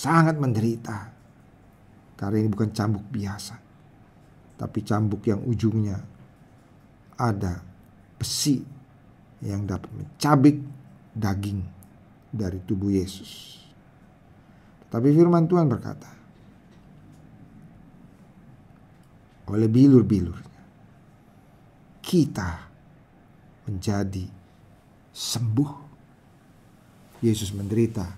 sangat 0.00 0.40
menderita. 0.40 1.19
Karena 2.20 2.36
ini 2.36 2.52
bukan 2.52 2.68
cambuk 2.68 3.08
biasa. 3.08 3.56
Tapi 4.60 4.78
cambuk 4.84 5.24
yang 5.24 5.40
ujungnya 5.40 5.96
ada 7.16 7.64
besi 8.20 8.60
yang 9.40 9.64
dapat 9.64 9.88
mencabik 9.88 10.60
daging 11.16 11.64
dari 12.28 12.60
tubuh 12.68 12.92
Yesus. 12.92 13.64
Tapi 14.92 15.08
firman 15.16 15.48
Tuhan 15.48 15.64
berkata, 15.64 16.12
oleh 19.48 19.68
bilur-bilurnya, 19.72 20.62
kita 22.04 22.50
menjadi 23.64 24.28
sembuh. 25.08 25.88
Yesus 27.20 27.52
menderita 27.52 28.16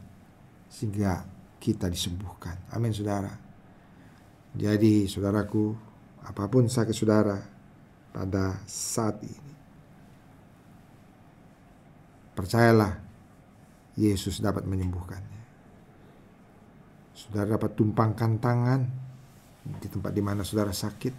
sehingga 0.70 1.26
kita 1.58 1.90
disembuhkan. 1.90 2.70
Amin 2.70 2.94
saudara. 2.94 3.51
Jadi 4.52 5.08
saudaraku, 5.08 5.72
apa 6.28 6.44
pun 6.46 6.68
sakit 6.68 6.92
saudara 6.92 7.40
pada 8.12 8.60
saat 8.68 9.16
ini, 9.24 9.52
percayalah 12.36 13.00
Yesus 13.96 14.44
dapat 14.44 14.68
menyembuhkannya. 14.68 15.40
Saudara 17.16 17.56
dapat 17.56 17.72
tumpangkan 17.76 18.32
tangan 18.40 18.80
di 19.64 19.88
tempat 19.88 20.12
di 20.12 20.22
mana 20.24 20.44
saudara 20.44 20.72
sakit. 20.72 21.14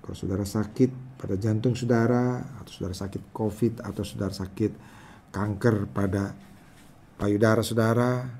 Kalau 0.00 0.16
saudara 0.16 0.46
sakit 0.46 1.18
pada 1.18 1.34
jantung 1.38 1.74
saudara, 1.74 2.38
atau 2.58 2.70
saudara 2.70 2.94
sakit 2.94 3.34
COVID, 3.34 3.82
atau 3.82 4.02
saudara 4.02 4.34
sakit 4.34 4.72
kanker 5.30 5.90
pada 5.90 6.34
payudara 7.18 7.62
saudara, 7.62 8.39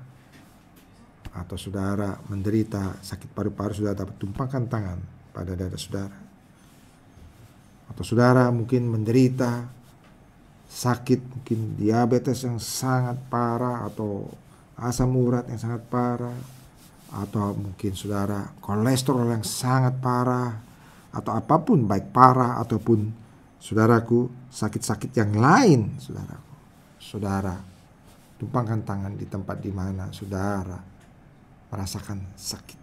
atau 1.31 1.55
saudara 1.55 2.19
menderita 2.27 2.99
sakit 2.99 3.31
paru-paru 3.31 3.71
saudara 3.71 4.03
dapat 4.03 4.15
tumpangkan 4.19 4.67
tangan 4.67 4.99
pada 5.31 5.55
dada 5.55 5.77
saudara. 5.79 6.17
Atau 7.91 8.03
saudara 8.03 8.51
mungkin 8.51 8.87
menderita 8.87 9.67
sakit 10.71 11.19
mungkin 11.19 11.75
diabetes 11.75 12.47
yang 12.47 12.59
sangat 12.59 13.19
parah 13.27 13.87
atau 13.87 14.31
asam 14.79 15.11
urat 15.19 15.43
yang 15.51 15.59
sangat 15.59 15.83
parah 15.91 16.35
atau 17.11 17.51
mungkin 17.59 17.91
saudara 17.91 18.55
kolesterol 18.63 19.27
yang 19.27 19.43
sangat 19.43 19.99
parah 19.99 20.55
atau 21.11 21.31
apa 21.35 21.59
pun 21.59 21.83
baik 21.83 22.15
parah 22.15 22.55
ataupun 22.63 23.11
saudaraku 23.59 24.31
sakit-sakit 24.47 25.11
yang 25.19 25.35
lain 25.35 25.99
saudaraku 25.99 26.53
saudara 27.03 27.55
tumpangkan 28.39 28.79
tangan 28.87 29.13
di 29.19 29.27
tempat 29.27 29.59
di 29.59 29.75
mana 29.75 30.07
saudara 30.15 30.90
merasakan 31.71 32.19
sakit. 32.35 32.79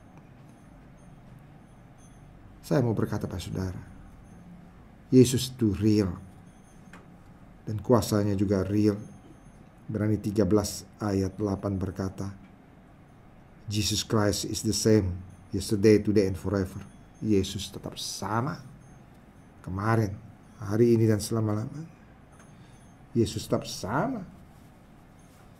Saya 2.64 2.80
mau 2.84 2.96
berkata 2.96 3.28
pada 3.28 3.40
saudara, 3.40 3.80
Yesus 5.08 5.52
itu 5.52 5.72
real. 5.76 6.12
Dan 7.64 7.80
kuasanya 7.84 8.32
juga 8.32 8.64
real. 8.64 8.96
Berani 9.88 10.20
13 10.20 10.44
ayat 11.00 11.32
8 11.36 11.80
berkata, 11.80 12.28
Jesus 13.68 14.04
Christ 14.04 14.48
is 14.48 14.64
the 14.64 14.76
same 14.76 15.16
yesterday, 15.52 16.00
today, 16.00 16.28
and 16.28 16.36
forever. 16.36 16.80
Yesus 17.20 17.68
tetap 17.68 17.96
sama. 18.00 18.60
Kemarin, 19.64 20.12
hari 20.60 20.96
ini, 20.96 21.04
dan 21.08 21.20
selama-lamanya. 21.20 21.88
Yesus 23.12 23.44
tetap 23.48 23.68
sama. 23.68 24.24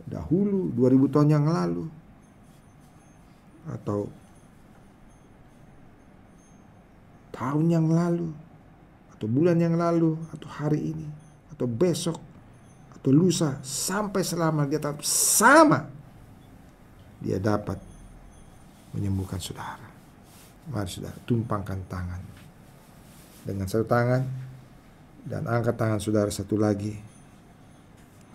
Dahulu, 0.09 0.73
2000 0.73 1.13
tahun 1.13 1.29
yang 1.29 1.45
lalu 1.49 1.98
atau 3.69 4.09
tahun 7.35 7.67
yang 7.71 7.87
lalu 7.87 8.33
atau 9.15 9.27
bulan 9.31 9.59
yang 9.59 9.79
lalu 9.79 10.19
atau 10.35 10.49
hari 10.51 10.95
ini 10.95 11.09
atau 11.55 11.67
besok 11.67 12.19
atau 12.99 13.11
lusa 13.15 13.59
sampai 13.63 14.23
selama 14.27 14.67
dia 14.67 14.83
tetap 14.83 15.03
sama 15.07 15.87
dia 17.19 17.39
dapat 17.43 17.79
menyembuhkan 18.95 19.43
saudara. 19.43 19.91
Mari 20.69 20.89
saudara 20.91 21.19
tumpangkan 21.25 21.81
tangan 21.89 22.23
dengan 23.43 23.67
satu 23.67 23.87
tangan 23.89 24.23
dan 25.27 25.43
angkat 25.49 25.75
tangan 25.75 25.99
saudara 25.99 26.31
satu 26.31 26.55
lagi. 26.61 26.95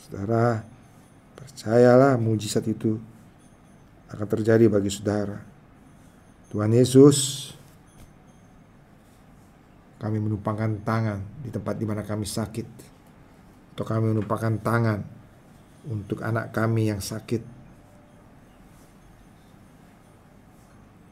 Saudara 0.04 0.65
percayalah 1.38 2.19
mujizat 2.19 2.67
itu 2.67 3.00
akan 4.13 4.28
terjadi 4.30 4.69
bagi 4.69 4.93
saudara. 4.93 5.41
Tuhan 6.54 6.69
Yesus, 6.69 7.49
kami 9.97 10.21
menumpangkan 10.21 10.86
tangan 10.86 11.19
di 11.41 11.49
tempat 11.49 11.73
di 11.82 11.86
mana 11.89 12.06
kami 12.06 12.30
sakit, 12.30 12.67
atau 13.73 13.82
kami 13.82 14.13
menumpangkan 14.13 14.62
tangan 14.62 14.99
untuk 15.89 16.21
anak 16.21 16.54
kami 16.54 16.93
yang 16.93 17.02
sakit. 17.02 17.41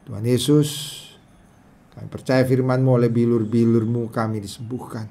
Tuhan 0.06 0.22
Yesus, 0.22 0.70
kami 1.98 2.06
percaya 2.06 2.46
firman-Mu 2.46 3.02
oleh 3.02 3.10
bilur-bilur-Mu 3.10 4.14
kami 4.14 4.38
disembuhkan. 4.38 5.10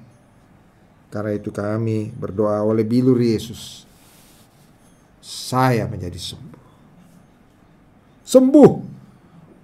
Karena 1.12 1.36
itu 1.36 1.52
kami 1.52 2.16
berdoa 2.16 2.64
oleh 2.64 2.88
bilur 2.88 3.20
Yesus. 3.20 3.84
Saya 5.20 5.84
menjadi 5.92 6.16
sembuh 6.16 6.71
sembuh, 8.32 8.72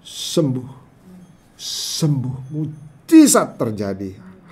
sembuh, 0.04 0.68
sembuh. 1.56 2.36
Mujizat 2.52 3.48
terjadi. 3.56 4.10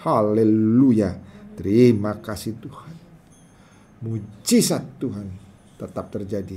Haleluya. 0.08 1.12
Terima 1.52 2.16
kasih 2.16 2.52
Tuhan. 2.56 2.94
Mujizat 4.08 4.84
Tuhan 4.96 5.28
tetap 5.76 6.08
terjadi. 6.08 6.56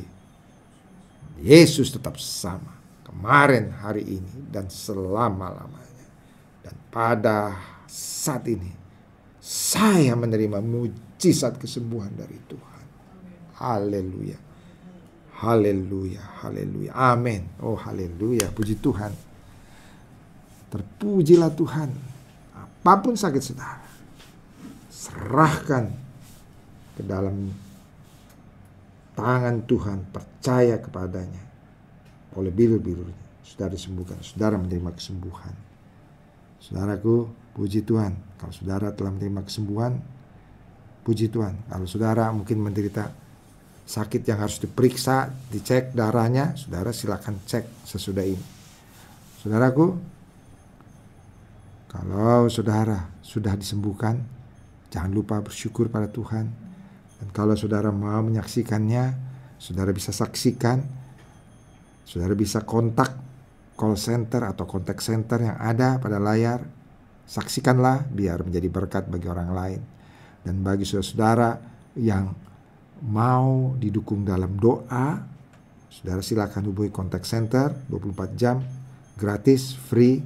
Yesus 1.44 1.92
tetap 1.92 2.16
sama. 2.16 2.80
Kemarin, 3.04 3.74
hari 3.74 4.06
ini, 4.06 4.48
dan 4.54 4.70
selama-lamanya. 4.70 6.08
Dan 6.64 6.76
pada 6.94 7.58
saat 7.90 8.46
ini, 8.46 8.70
saya 9.42 10.14
menerima 10.14 10.62
mujizat 10.62 11.58
kesembuhan 11.58 12.14
dari 12.14 12.38
Tuhan. 12.46 12.86
Haleluya. 13.58 14.49
Haleluya, 15.40 16.20
haleluya. 16.44 16.92
Amin. 16.92 17.48
Oh, 17.64 17.80
haleluya. 17.80 18.52
Puji 18.52 18.76
Tuhan. 18.84 19.16
Terpujilah 20.68 21.56
Tuhan. 21.56 21.90
Apa 22.54 23.00
pun 23.00 23.16
sakit 23.16 23.42
saudara, 23.44 23.84
serahkan 24.92 25.92
ke 26.96 27.02
dalam 27.08 27.52
tangan 29.16 29.64
Tuhan, 29.64 30.04
percaya 30.12 30.80
kepadanya. 30.80 31.44
Oleh 32.36 32.52
bilur-bilurnya, 32.52 33.44
saudara 33.44 33.76
disembuhkan, 33.76 34.20
saudara 34.22 34.60
menerima 34.60 34.92
kesembuhan. 34.96 35.56
Saudaraku, 36.60 37.32
puji 37.56 37.84
Tuhan. 37.88 38.16
Kalau 38.40 38.54
saudara 38.54 38.92
telah 38.92 39.12
menerima 39.16 39.42
kesembuhan, 39.48 40.00
puji 41.04 41.32
Tuhan. 41.32 41.56
Kalau 41.68 41.88
saudara 41.88 42.32
mungkin 42.32 42.60
menderita 42.64 43.12
sakit 43.90 44.22
yang 44.22 44.46
harus 44.46 44.62
diperiksa, 44.62 45.34
dicek 45.50 45.98
darahnya, 45.98 46.54
saudara 46.54 46.94
silakan 46.94 47.42
cek 47.42 47.90
sesudah 47.90 48.22
ini. 48.22 48.46
Saudaraku, 49.42 49.98
kalau 51.90 52.46
saudara 52.54 53.10
sudah 53.26 53.58
disembuhkan, 53.58 54.22
jangan 54.94 55.10
lupa 55.10 55.42
bersyukur 55.42 55.90
pada 55.90 56.06
Tuhan. 56.06 56.46
Dan 57.18 57.28
kalau 57.34 57.58
saudara 57.58 57.90
mau 57.90 58.22
menyaksikannya, 58.22 59.18
saudara 59.58 59.90
bisa 59.90 60.14
saksikan, 60.14 60.86
saudara 62.06 62.38
bisa 62.38 62.62
kontak 62.62 63.18
call 63.74 63.98
center 63.98 64.46
atau 64.46 64.70
contact 64.70 65.02
center 65.02 65.50
yang 65.50 65.58
ada 65.58 65.98
pada 65.98 66.22
layar. 66.22 66.62
Saksikanlah 67.26 68.06
biar 68.06 68.46
menjadi 68.46 68.70
berkat 68.70 69.10
bagi 69.10 69.26
orang 69.26 69.50
lain. 69.50 69.82
Dan 70.46 70.62
bagi 70.62 70.86
saudara-saudara 70.86 71.52
yang 71.98 72.49
mau 73.06 73.76
didukung 73.80 74.28
dalam 74.28 74.56
doa, 74.60 75.20
saudara 75.90 76.24
silakan 76.24 76.72
hubungi 76.72 76.92
kontak 76.92 77.24
center 77.24 77.74
24 77.88 78.40
jam, 78.40 78.62
gratis, 79.20 79.76
free. 79.76 80.22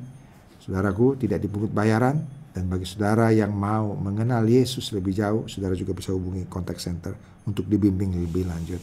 Saudaraku 0.63 1.19
tidak 1.19 1.43
dipungut 1.43 1.75
bayaran 1.75 2.23
dan 2.53 2.69
bagi 2.69 2.85
saudara 2.87 3.33
yang 3.33 3.51
mau 3.51 3.97
mengenal 3.97 4.45
Yesus 4.45 4.93
lebih 4.93 5.11
jauh, 5.11 5.49
saudara 5.49 5.73
juga 5.75 5.91
bisa 5.97 6.13
hubungi 6.13 6.45
kontak 6.47 6.77
center 6.79 7.17
untuk 7.43 7.67
dibimbing 7.67 8.15
lebih 8.15 8.47
lanjut. 8.47 8.79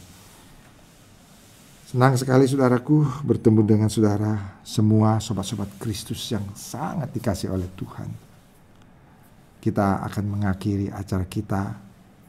Senang 1.91 2.14
sekali 2.14 2.47
saudaraku 2.47 3.03
bertemu 3.26 3.66
dengan 3.66 3.91
saudara 3.91 4.62
semua 4.62 5.18
sobat-sobat 5.18 5.74
Kristus 5.78 6.22
yang 6.30 6.47
sangat 6.55 7.11
dikasih 7.11 7.51
oleh 7.51 7.66
Tuhan. 7.74 8.11
Kita 9.59 9.99
akan 10.07 10.24
mengakhiri 10.38 10.95
acara 10.95 11.26
kita 11.26 11.74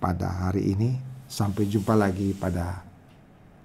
pada 0.01 0.49
hari 0.49 0.73
ini 0.73 1.10
Sampai 1.31 1.63
jumpa 1.71 1.95
lagi 1.95 2.35
pada 2.35 2.83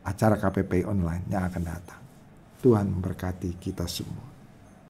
acara 0.07 0.39
KPP 0.39 0.87
online 0.87 1.27
yang 1.27 1.51
akan 1.51 1.63
datang. 1.67 2.01
Tuhan 2.63 2.87
memberkati 2.87 3.59
kita 3.59 3.91
semua. 3.91 4.36